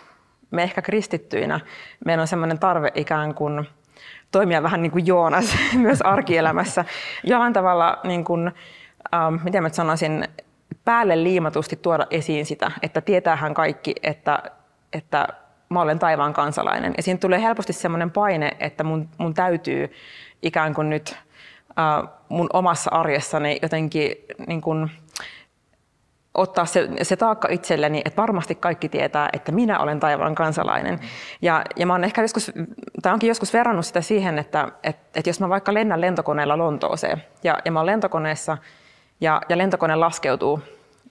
me 0.51 0.63
ehkä 0.63 0.83
kristittyinä, 0.83 1.61
meillä 2.05 2.23
on 2.23 2.29
sellainen 2.29 2.59
tarve 2.59 2.93
ikään 2.95 3.35
kuin– 3.35 3.67
toimia 4.31 4.63
vähän 4.63 4.83
niin 4.83 4.93
kuin 4.93 5.07
Joonas 5.07 5.57
myös 5.75 6.03
arkielämässä. 6.03 6.85
Jollain 7.25 7.53
tavalla, 7.53 7.99
niin 8.05 8.25
kuin, 8.25 8.53
ähm, 9.15 9.35
miten 9.45 9.63
mä 9.63 9.69
sanoisin, 9.69 10.29
päälle 10.85 11.23
liimatusti 11.23 11.77
tuoda 11.77 12.07
esiin 12.11 12.47
sitä, 12.47 12.71
että 12.83 13.01
tietäähän 13.01 13.55
kaikki, 13.55 13.95
että, 14.03 14.43
että 14.93 15.29
mä 15.69 15.81
olen 15.81 15.99
taivaan 15.99 16.33
kansalainen. 16.33 16.95
Ja 16.97 17.03
siinä 17.03 17.19
tulee 17.19 17.43
helposti 17.43 17.73
semmoinen 17.73 18.11
paine, 18.11 18.51
että 18.61 18.85
mun, 18.85 19.09
mun 19.19 19.35
täytyy 19.35 19.93
ikään 20.43 20.75
kuin 20.75 20.91
nyt 20.91 21.17
äh, 21.79 22.09
mun 22.29 22.51
omassa 22.53 22.91
arjessani 22.91 23.59
jotenkin 23.63 24.13
niin 24.47 24.61
kuin, 24.61 24.91
ottaa 26.35 26.67
se, 26.67 26.89
se 27.03 27.17
taakka 27.17 27.49
itselleni, 27.51 28.03
että 28.05 28.23
varmasti 28.23 28.55
kaikki 28.55 28.89
tietää, 28.89 29.29
että 29.33 29.53
minä 29.53 29.79
olen 29.79 30.01
taivaan 30.01 30.35
kansalainen. 30.35 31.01
Ja, 31.43 31.65
ja 31.77 31.87
mä 31.87 31.93
oon 31.93 32.05
ehkä 32.05 32.23
joskus, 32.23 32.53
tai 33.03 33.13
onkin 33.13 33.29
joskus 33.29 33.53
verrannut 33.53 33.87
sitä 33.87 34.01
siihen, 34.01 34.39
että, 34.39 34.69
että, 34.83 35.19
että 35.19 35.31
jos 35.31 35.41
mä 35.41 35.49
vaikka 35.49 35.75
lennän 35.75 36.01
lentokoneella 36.01 36.59
Lontooseen, 36.59 37.23
ja, 37.45 37.59
ja 37.65 37.73
mä 37.73 37.79
oon 37.79 37.87
lentokoneessa, 37.87 38.59
ja, 39.21 39.41
ja 39.49 39.59
lentokone 39.59 39.97
laskeutuu 39.97 40.61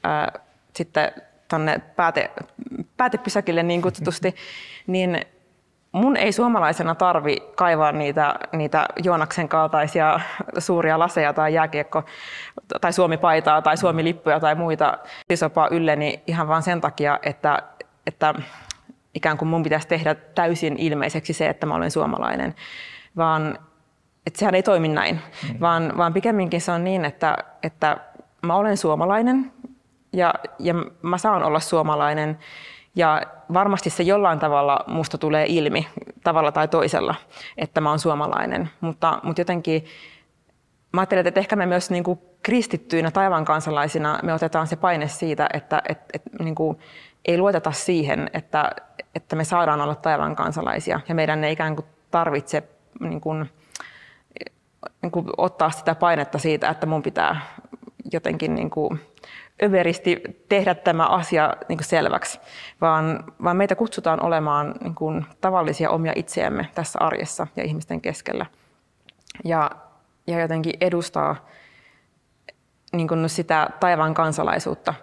ää, 0.03 0.39
sitten 0.75 1.11
tänne 1.47 1.81
pääte, 1.95 2.31
päätepysäkille 2.97 3.63
niin 3.63 3.81
kutsutusti, 3.81 4.35
niin 4.87 5.21
mun 5.91 6.17
ei 6.17 6.31
suomalaisena 6.31 6.95
tarvi 6.95 7.37
kaivaa 7.55 7.91
niitä, 7.91 8.35
niitä 8.51 8.85
Joonaksen 9.03 9.49
kaltaisia 9.49 10.19
suuria 10.57 10.99
laseja 10.99 11.33
tai 11.33 11.53
jääkiekko 11.53 12.03
tai 12.81 12.93
Suomi-paitaa 12.93 13.61
tai 13.61 13.77
Suomi-lippuja 13.77 14.39
tai 14.39 14.55
muita 14.55 14.97
isopaa 15.29 15.67
ylleni 15.71 16.23
ihan 16.27 16.47
vain 16.47 16.63
sen 16.63 16.81
takia, 16.81 17.19
että, 17.23 17.63
että 18.07 18.33
ikään 19.19 19.37
kuin 19.37 19.49
mun 19.49 19.63
pitäisi 19.63 19.87
tehdä 19.87 20.15
täysin 20.15 20.77
ilmeiseksi 20.77 21.33
se, 21.33 21.49
että 21.49 21.65
mä 21.65 21.75
olen 21.75 21.91
suomalainen, 21.91 22.55
vaan 23.17 23.59
että 24.25 24.39
sehän 24.39 24.55
ei 24.55 24.63
toimi 24.63 24.87
näin, 24.87 25.15
mm. 25.49 25.59
vaan, 25.59 25.93
vaan 25.97 26.13
pikemminkin 26.13 26.61
se 26.61 26.71
on 26.71 26.83
niin, 26.83 27.05
että, 27.05 27.37
että 27.63 27.97
mä 28.41 28.55
olen 28.55 28.77
suomalainen 28.77 29.51
ja, 30.13 30.33
ja 30.59 30.73
mä 31.01 31.17
saan 31.17 31.43
olla 31.43 31.59
suomalainen 31.59 32.39
ja 32.95 33.21
varmasti 33.53 33.89
se 33.89 34.03
jollain 34.03 34.39
tavalla 34.39 34.79
musta 34.87 35.17
tulee 35.17 35.45
ilmi 35.47 35.87
tavalla 36.23 36.51
tai 36.51 36.67
toisella, 36.67 37.15
että 37.57 37.81
mä 37.81 37.89
oon 37.89 37.99
suomalainen. 37.99 38.69
Mutta, 38.81 39.19
mutta 39.23 39.41
jotenkin 39.41 39.85
mä 40.93 41.01
ajattelen, 41.01 41.27
että 41.27 41.39
ehkä 41.39 41.55
me 41.55 41.65
myös 41.65 41.91
niin 41.91 42.03
kuin 42.03 42.19
kristittyinä 42.43 43.11
taivaan 43.11 43.45
kansalaisina 43.45 44.19
me 44.23 44.33
otetaan 44.33 44.67
se 44.67 44.75
paine 44.75 45.07
siitä, 45.07 45.49
että 45.53 45.81
et, 45.89 45.99
et, 46.13 46.21
niin 46.39 46.55
kuin 46.55 46.77
ei 47.25 47.37
luoteta 47.37 47.71
siihen, 47.71 48.29
että, 48.33 48.71
että 49.15 49.35
me 49.35 49.43
saadaan 49.43 49.81
olla 49.81 49.95
taivaan 49.95 50.35
kansalaisia 50.35 50.99
ja 51.07 51.15
meidän 51.15 51.43
ei 51.43 51.53
ikään 51.53 51.75
kuin 51.75 51.85
tarvitse 52.11 52.63
niin 52.99 53.21
kuin, 53.21 53.49
niin 55.01 55.11
kuin 55.11 55.25
ottaa 55.37 55.71
sitä 55.71 55.95
painetta 55.95 56.37
siitä, 56.37 56.69
että 56.69 56.85
mun 56.85 57.03
pitää 57.03 57.41
jotenkin 58.11 58.55
niin 58.55 58.69
kuin 58.69 59.01
överisti 59.63 60.21
tehdä 60.49 60.75
tämä 60.75 61.05
asia 61.05 61.53
niin 61.69 61.77
kuin 61.77 61.85
selväksi, 61.85 62.39
vaan, 62.81 63.23
vaan 63.43 63.57
meitä 63.57 63.75
kutsutaan 63.75 64.25
olemaan 64.25 64.75
niin 64.81 64.95
kuin 64.95 65.25
tavallisia 65.41 65.89
omia 65.89 66.13
itseämme 66.15 66.69
tässä 66.75 66.99
arjessa 67.01 67.47
ja 67.55 67.63
ihmisten 67.63 68.01
keskellä. 68.01 68.45
Ja, 69.43 69.71
ja 70.27 70.39
jotenkin 70.39 70.73
edustaa 70.81 71.35
niin 72.93 73.07
kuin 73.07 73.29
sitä 73.29 73.69
taivaan 73.79 74.13
kansalaisuutta. 74.13 74.93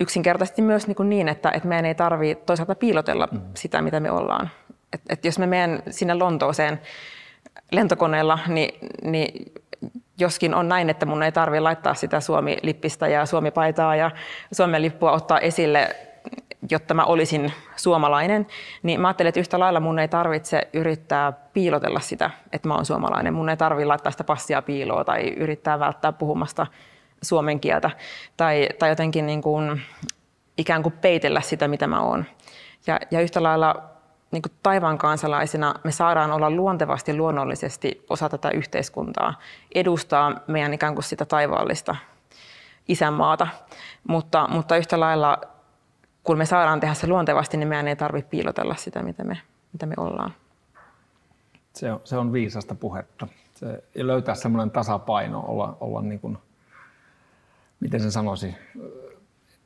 Yksinkertaisesti 0.00 0.62
myös 0.62 0.86
niin, 0.86 0.94
kuin 0.94 1.10
niin 1.10 1.28
että, 1.28 1.50
että 1.50 1.68
meidän 1.68 1.84
ei 1.84 1.94
tarvitse 1.94 2.44
toisaalta 2.44 2.74
piilotella 2.74 3.28
mm. 3.32 3.40
sitä, 3.54 3.82
mitä 3.82 4.00
me 4.00 4.10
ollaan. 4.10 4.50
Et, 4.92 5.00
et 5.08 5.24
jos 5.24 5.38
me 5.38 5.46
menen 5.46 5.82
sinne 5.90 6.14
Lontooseen 6.14 6.80
lentokoneella, 7.72 8.38
niin, 8.46 8.78
niin 9.04 9.52
joskin 10.18 10.54
on 10.54 10.68
näin, 10.68 10.90
että 10.90 11.06
mun 11.06 11.22
ei 11.22 11.32
tarvitse 11.32 11.60
laittaa 11.60 11.94
sitä 11.94 12.20
Suomi-lippistä 12.20 13.08
ja 13.08 13.26
Suomi-paitaa 13.26 13.96
ja 13.96 14.10
Suomen 14.52 14.82
lippua 14.82 15.12
ottaa 15.12 15.38
esille, 15.38 15.96
jotta 16.70 16.94
mä 16.94 17.04
olisin 17.04 17.52
suomalainen, 17.76 18.46
niin 18.82 19.00
mä 19.00 19.08
ajattelin, 19.08 19.28
että 19.28 19.40
yhtä 19.40 19.58
lailla 19.58 19.80
mun 19.80 19.98
ei 19.98 20.08
tarvitse 20.08 20.68
yrittää 20.72 21.32
piilotella 21.32 22.00
sitä, 22.00 22.30
että 22.52 22.68
mä 22.68 22.74
oon 22.74 22.86
suomalainen. 22.86 23.34
Mun 23.34 23.48
ei 23.48 23.56
tarvitse 23.56 23.86
laittaa 23.86 24.12
sitä 24.12 24.24
passia 24.24 24.62
piiloa 24.62 25.04
tai 25.04 25.28
yrittää 25.28 25.78
välttää 25.78 26.12
puhumasta 26.12 26.66
suomen 27.22 27.60
kieltä 27.60 27.90
tai, 28.36 28.68
tai 28.78 28.88
jotenkin 28.88 29.26
niin 29.26 29.42
kuin, 29.42 29.82
ikään 30.58 30.82
kuin 30.82 30.92
peitellä 30.92 31.40
sitä, 31.40 31.68
mitä 31.68 31.86
mä 31.86 32.02
oon. 32.02 32.24
Ja, 32.86 33.00
ja 33.10 33.20
yhtä 33.20 33.42
lailla 33.42 33.84
niin 34.30 34.42
kuin 34.42 34.52
taivaan 34.62 34.98
kansalaisina 34.98 35.74
me 35.84 35.92
saadaan 35.92 36.32
olla 36.32 36.50
luontevasti, 36.50 37.16
luonnollisesti 37.16 38.04
osa 38.10 38.28
tätä 38.28 38.50
yhteiskuntaa, 38.50 39.34
edustaa 39.74 40.40
meidän 40.46 40.74
ikään 40.74 40.94
kuin 40.94 41.04
sitä 41.04 41.24
taivaallista 41.24 41.96
isänmaata. 42.88 43.48
Mutta, 44.08 44.48
mutta 44.50 44.76
yhtä 44.76 45.00
lailla, 45.00 45.40
kun 46.24 46.38
me 46.38 46.46
saadaan 46.46 46.80
tehdä 46.80 46.94
se 46.94 47.06
luontevasti, 47.06 47.56
niin 47.56 47.68
meidän 47.68 47.88
ei 47.88 47.96
tarvitse 47.96 48.30
piilotella 48.30 48.74
sitä, 48.74 49.02
mitä 49.02 49.24
me, 49.24 49.40
mitä 49.72 49.86
me 49.86 49.94
ollaan. 49.96 50.34
Se 51.72 51.92
on, 51.92 52.00
se 52.04 52.16
on 52.16 52.32
viisasta 52.32 52.74
puhetta. 52.74 53.26
Se, 53.54 53.84
ja 53.94 54.06
löytää 54.06 54.34
semmoinen 54.34 54.70
tasapaino, 54.70 55.44
olla, 55.46 55.76
olla 55.80 56.02
niin 56.02 56.20
kuin, 56.20 56.38
miten 57.80 58.00
sen 58.00 58.12
sanoisi, 58.12 58.54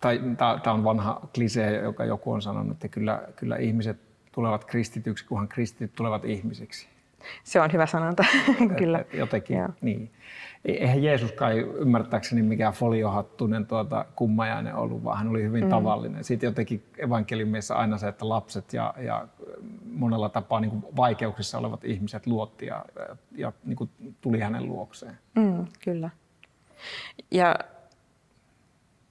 tai 0.01 0.21
tämä 0.37 0.75
on 0.75 0.85
vanha 0.85 1.29
klisee, 1.35 1.83
joka 1.83 2.05
joku 2.05 2.33
on 2.33 2.43
sanonut, 2.43 2.73
että 2.73 2.89
kyllä, 2.89 3.23
kyllä 3.37 3.57
ihmiset 3.57 3.97
tulevat 4.33 4.65
kristityksi, 4.65 5.25
kunhan 5.25 5.49
kristityt 5.49 5.95
tulevat 5.95 6.25
ihmisiksi. 6.25 6.89
Se 7.45 7.61
on 7.61 7.73
hyvä 7.73 7.87
sanonta, 7.87 8.25
kyllä. 8.79 9.05
Jotenkin, 9.13 9.59
Joo. 9.59 9.69
niin. 9.81 10.11
E-, 10.65 10.73
eihän 10.73 11.03
Jeesus 11.03 11.33
kai 11.33 11.59
ymmärtääkseni 11.59 12.43
mikään 12.43 12.73
foliohattunen 12.73 13.67
tuota, 13.67 14.05
kummajainen 14.17 14.75
ollut, 14.75 15.05
vaan 15.05 15.19
hän 15.19 15.29
oli 15.29 15.43
hyvin 15.43 15.65
mm. 15.65 15.71
tavallinen. 15.71 16.25
Sitten 16.25 16.47
jotenkin 16.47 16.85
evankeliumissa 16.99 17.75
aina 17.75 17.99
se, 17.99 18.09
että 18.09 18.29
lapset 18.29 18.73
ja, 18.73 18.95
ja 18.99 19.29
monella 19.93 20.29
tapaa 20.29 20.61
niin 20.61 20.71
kuin 20.71 20.85
vaikeuksissa 20.97 21.59
olevat 21.59 21.85
ihmiset 21.85 22.27
luotti 22.27 22.67
ja, 22.67 22.85
ja 23.37 23.53
niin 23.65 23.77
kuin 23.77 23.91
tuli 24.21 24.41
hänen 24.41 24.67
luokseen. 24.67 25.19
Mm, 25.35 25.67
kyllä. 25.85 26.11
Ja 27.31 27.57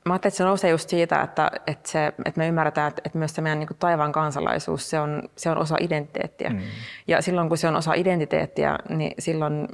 Mä 0.05 0.13
ajattelin, 0.13 0.31
että 0.31 0.37
se 0.37 0.43
nousee 0.43 0.69
just 0.69 0.89
siitä, 0.89 1.21
että, 1.21 1.51
että, 1.67 1.89
se, 1.89 2.07
että 2.07 2.39
me 2.39 2.47
ymmärretään, 2.47 2.87
että, 2.87 3.01
että 3.05 3.17
myös 3.17 3.35
se 3.35 3.41
meidän 3.41 3.59
niin 3.59 3.67
kuin 3.67 3.77
taivaan 3.77 4.11
kansalaisuus, 4.11 4.89
se 4.89 4.99
on, 4.99 5.23
se 5.35 5.49
on 5.49 5.57
osa 5.57 5.75
identiteettiä. 5.79 6.49
Mm. 6.49 6.59
Ja 7.07 7.21
silloin 7.21 7.49
kun 7.49 7.57
se 7.57 7.67
on 7.67 7.75
osa 7.75 7.93
identiteettiä, 7.93 8.77
niin 8.89 9.13
silloin 9.19 9.67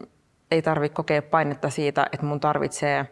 ei 0.52 0.62
tarvitse 0.62 0.96
kokea 0.96 1.22
painetta 1.22 1.70
siitä, 1.70 2.08
että 2.12 2.26
mun 2.26 2.40
tarvitsee 2.40 3.08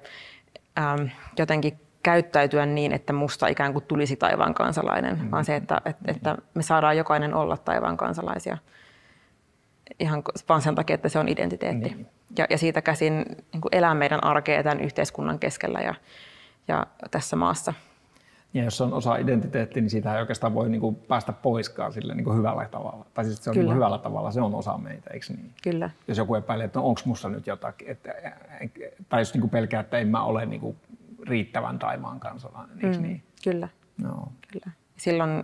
äm, 0.78 1.10
jotenkin 1.39 1.80
käyttäytyä 2.04 2.65
niin, 2.65 2.91
että 2.91 3.13
musta 3.13 3.47
ikään 3.47 3.73
kuin 3.73 3.86
tulisi 3.86 4.15
taivaan 4.15 4.54
kansalainen, 4.54 5.19
mm. 5.19 5.32
vaan 5.32 5.45
se, 5.45 5.56
että, 5.56 5.82
että, 5.86 6.12
että 6.12 6.38
me 6.54 6.63
saadaan 6.63 6.97
jokainen 6.97 7.34
olla 7.34 7.58
taivaan 7.58 7.97
kansalaisia 7.97 8.58
ihan 9.99 10.23
vaan 10.49 10.62
sen 10.62 10.75
takia, 10.75 10.93
että 10.93 11.10
se 11.10 11.19
on 11.19 11.30
identiteetti. 11.30 11.89
Mm. 11.89 12.06
Ja, 12.38 12.47
ja 12.49 12.58
siitä 12.58 12.82
käsin 12.82 13.13
niin 13.54 13.62
elää 13.71 13.93
meidän 13.93 14.23
arkea 14.23 14.63
tämän 14.63 14.82
yhteiskunnan 14.82 15.39
keskellä 15.39 15.80
ja, 15.80 15.95
ja 16.67 16.88
tässä 17.12 17.36
maassa. 17.36 17.73
Ja 18.54 18.63
jos 18.63 18.82
on 18.82 18.93
osa 18.93 19.15
identiteettiä, 19.15 19.82
niin 19.82 19.89
siitä 19.89 20.15
ei 20.15 20.21
oikeastaan 20.21 20.54
voi 20.54 20.69
niin 20.69 20.82
kuin 20.82 20.95
päästä 20.95 21.34
poiskaan 21.34 21.93
sille 21.93 22.15
niin 22.15 22.23
kuin 22.23 22.38
hyvällä 22.38 22.65
tavalla. 22.71 23.06
Tai 23.13 23.25
siis 23.25 23.43
se 23.43 23.49
on 23.49 23.56
niin 23.56 23.65
kuin 23.65 23.75
hyvällä 23.75 23.97
tavalla, 23.97 24.32
se 24.32 24.41
on 24.41 24.56
osa 24.56 24.78
meitä, 24.78 25.10
eikö 25.10 25.25
niin? 25.30 25.51
Kyllä. 25.63 25.89
Jos 26.08 26.17
joku 26.17 26.36
epäilee, 26.36 26.65
että 26.65 26.80
no, 26.80 26.86
onko 26.86 27.01
musta 27.06 27.30
nyt 27.30 27.47
jotakin, 27.47 27.89
että, 27.89 28.13
tai 29.10 29.21
jos 29.21 29.34
niin 29.34 29.41
kuin 29.41 29.51
pelkää, 29.51 29.82
että 29.82 29.97
en 29.97 30.08
mä 30.08 30.23
ole 30.23 30.45
niin 30.45 30.62
kuin 30.62 30.78
riittävän 31.28 31.80
taimaan 31.80 32.19
kansalainen, 32.19 32.86
eikö 32.86 32.97
mm, 32.97 33.04
niin? 33.04 33.23
Kyllä. 33.43 33.69
No. 34.04 34.28
kyllä. 34.51 34.71
Silloin 34.97 35.43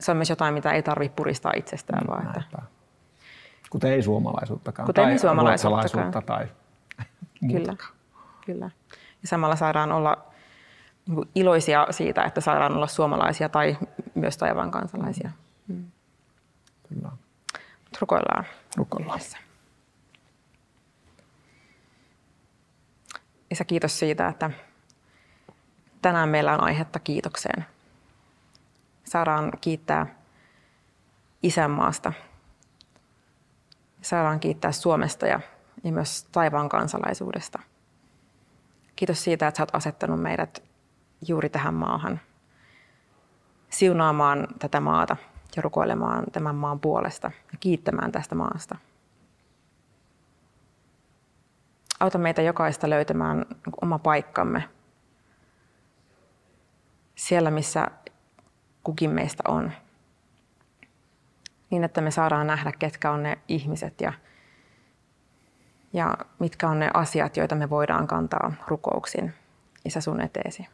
se 0.00 0.10
on 0.10 0.16
myös 0.16 0.30
jotain, 0.30 0.54
mitä 0.54 0.72
ei 0.72 0.82
tarvitse 0.82 1.16
puristaa 1.16 1.52
itsestään. 1.56 2.04
Mm, 2.04 2.10
vaan, 2.10 2.26
että... 2.26 2.62
Kuten 3.70 3.92
ei 3.92 4.02
suomalaisuuttakaan. 4.02 4.86
Kuten 4.86 5.04
tai 5.04 5.12
ei 5.12 5.18
suomalaisuuttakaan. 5.18 6.24
Tai 6.24 6.48
Kyllä. 7.52 7.76
Kyllä. 8.46 8.70
Ja 9.22 9.28
samalla 9.28 9.56
saadaan 9.56 9.92
olla 9.92 10.33
iloisia 11.34 11.86
siitä, 11.90 12.22
että 12.22 12.40
saadaan 12.40 12.76
olla 12.76 12.86
suomalaisia 12.86 13.48
tai 13.48 13.76
myös 14.14 14.36
taivaan 14.36 14.70
kansalaisia. 14.70 15.30
Mm. 15.68 15.84
Kyllä. 16.88 17.10
Rukoillaan. 18.00 18.44
Rukoillaan. 18.76 19.20
Isä, 23.50 23.64
kiitos 23.64 23.98
siitä, 23.98 24.28
että 24.28 24.50
tänään 26.02 26.28
meillä 26.28 26.54
on 26.54 26.62
aihetta 26.62 26.98
kiitokseen. 26.98 27.66
Saadaan 29.04 29.52
kiittää 29.60 30.06
isänmaasta. 31.42 32.12
Saadaan 34.02 34.40
kiittää 34.40 34.72
Suomesta 34.72 35.26
ja, 35.26 35.40
ja 35.84 35.92
myös 35.92 36.24
taivaan 36.32 36.68
kansalaisuudesta. 36.68 37.58
Kiitos 38.96 39.24
siitä, 39.24 39.48
että 39.48 39.58
sä 39.58 39.62
oot 39.62 39.74
asettanut 39.74 40.22
meidät 40.22 40.62
juuri 41.28 41.48
tähän 41.48 41.74
maahan 41.74 42.20
siunaamaan 43.70 44.48
tätä 44.58 44.80
maata 44.80 45.16
ja 45.56 45.62
rukoilemaan 45.62 46.24
tämän 46.32 46.54
maan 46.54 46.80
puolesta 46.80 47.30
ja 47.52 47.58
kiittämään 47.60 48.12
tästä 48.12 48.34
maasta. 48.34 48.76
Auta 52.00 52.18
meitä 52.18 52.42
jokaista 52.42 52.90
löytämään 52.90 53.46
oma 53.82 53.98
paikkamme 53.98 54.68
siellä, 57.14 57.50
missä 57.50 57.86
kukin 58.84 59.10
meistä 59.10 59.42
on. 59.48 59.72
Niin, 61.70 61.84
että 61.84 62.00
me 62.00 62.10
saadaan 62.10 62.46
nähdä, 62.46 62.72
ketkä 62.78 63.10
on 63.10 63.22
ne 63.22 63.38
ihmiset 63.48 64.00
ja, 64.00 64.12
ja 65.92 66.18
mitkä 66.38 66.68
on 66.68 66.78
ne 66.78 66.90
asiat, 66.94 67.36
joita 67.36 67.54
me 67.54 67.70
voidaan 67.70 68.06
kantaa 68.06 68.52
rukouksin 68.68 69.34
Isä 69.84 70.00
sun 70.00 70.20
eteesi. 70.20 70.66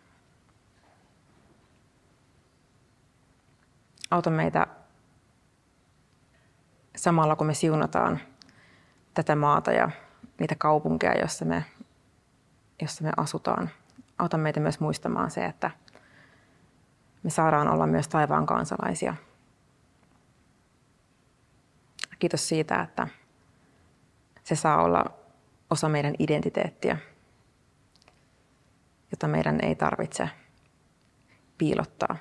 Auta 4.11 4.31
meitä 4.31 4.67
samalla, 6.97 7.37
kun 7.37 7.47
me 7.47 7.55
siunataan 7.55 8.21
tätä 9.15 9.37
maata 9.37 9.73
ja 9.73 9.91
niitä 10.41 10.55
kaupunkeja, 10.59 11.19
joissa 11.19 11.45
me, 11.45 11.65
jossa 12.83 13.05
me 13.05 13.11
asutaan. 13.17 13.71
Auta 14.19 14.39
meitä 14.39 14.61
myös 14.61 14.81
muistamaan 14.81 15.31
se, 15.31 15.45
että 15.45 15.71
me 17.23 17.31
saadaan 17.31 17.69
olla 17.69 17.87
myös 17.87 18.09
taivaan 18.09 18.47
kansalaisia. 18.47 19.15
Kiitos 22.19 22.49
siitä, 22.49 22.83
että 22.83 23.09
se 24.45 24.57
saa 24.57 24.83
olla 24.83 25.05
osa 25.71 25.89
meidän 25.89 26.15
identiteettiä, 26.19 26.97
jota 29.11 29.29
meidän 29.29 29.59
ei 29.63 29.75
tarvitse 29.75 30.31
piilottaa. 31.59 32.17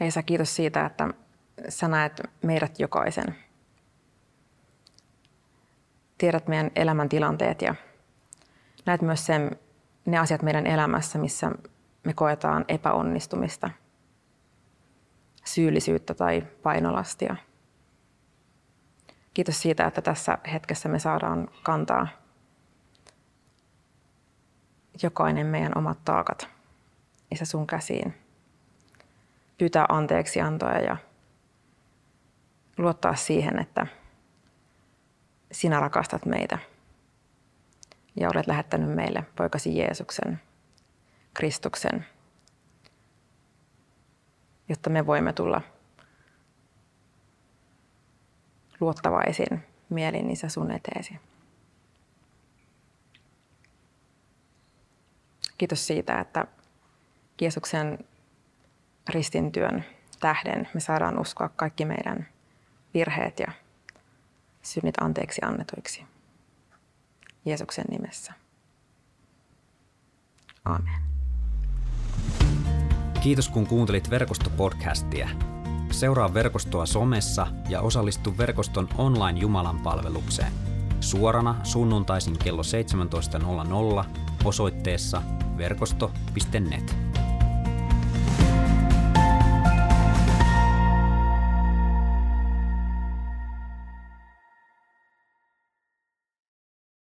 Ja 0.00 0.06
Isä, 0.06 0.22
kiitos 0.22 0.56
siitä, 0.56 0.86
että 0.86 1.08
sä 1.68 1.88
näet 1.88 2.20
meidät 2.42 2.80
jokaisen. 2.80 3.36
Tiedät 6.18 6.48
meidän 6.48 6.70
elämäntilanteet 6.76 7.62
ja 7.62 7.74
näet 8.86 9.02
myös 9.02 9.26
sen, 9.26 9.58
ne 10.06 10.18
asiat 10.18 10.42
meidän 10.42 10.66
elämässä, 10.66 11.18
missä 11.18 11.50
me 12.04 12.14
koetaan 12.14 12.64
epäonnistumista, 12.68 13.70
syyllisyyttä 15.44 16.14
tai 16.14 16.42
painolastia. 16.62 17.36
Kiitos 19.34 19.62
siitä, 19.62 19.86
että 19.86 20.02
tässä 20.02 20.38
hetkessä 20.52 20.88
me 20.88 20.98
saadaan 20.98 21.48
kantaa 21.62 22.08
jokainen 25.02 25.46
meidän 25.46 25.78
omat 25.78 26.04
taakat 26.04 26.48
Isä 27.30 27.44
sun 27.44 27.66
käsiin 27.66 28.19
pyytää 29.60 29.86
anteeksiantoa 29.88 30.72
ja 30.72 30.96
luottaa 32.78 33.14
siihen, 33.14 33.58
että 33.58 33.86
sinä 35.52 35.80
rakastat 35.80 36.26
meitä 36.26 36.58
ja 38.20 38.28
olet 38.34 38.46
lähettänyt 38.46 38.94
meille 38.94 39.24
poikasi 39.36 39.78
Jeesuksen, 39.78 40.40
Kristuksen, 41.34 42.06
jotta 44.68 44.90
me 44.90 45.06
voimme 45.06 45.32
tulla 45.32 45.60
luottavaisin 48.80 49.64
mielin 49.88 50.28
niissä 50.28 50.48
sun 50.48 50.70
eteesi. 50.70 51.16
Kiitos 55.58 55.86
siitä, 55.86 56.20
että 56.20 56.46
Jeesuksen 57.40 57.98
ristintyön 59.10 59.84
tähden 60.20 60.68
me 60.74 60.80
saadaan 60.80 61.18
uskoa 61.18 61.48
kaikki 61.48 61.84
meidän 61.84 62.28
virheet 62.94 63.40
ja 63.40 63.52
synnit 64.62 64.94
anteeksi 65.00 65.40
annetuiksi. 65.44 66.04
Jeesuksen 67.44 67.84
nimessä. 67.90 68.32
Amen. 70.64 71.00
Kiitos 73.22 73.48
kun 73.48 73.66
kuuntelit 73.66 74.10
verkostopodcastia. 74.10 75.28
Seuraa 75.90 76.34
verkostoa 76.34 76.86
somessa 76.86 77.46
ja 77.68 77.80
osallistu 77.80 78.38
verkoston 78.38 78.88
online 78.98 79.38
Jumalan 79.38 79.80
palvelukseen. 79.80 80.52
Suorana 81.00 81.60
sunnuntaisin 81.62 82.38
kello 82.38 82.62
17.00 84.02 84.20
osoitteessa 84.44 85.22
verkosto.net. 85.56 87.09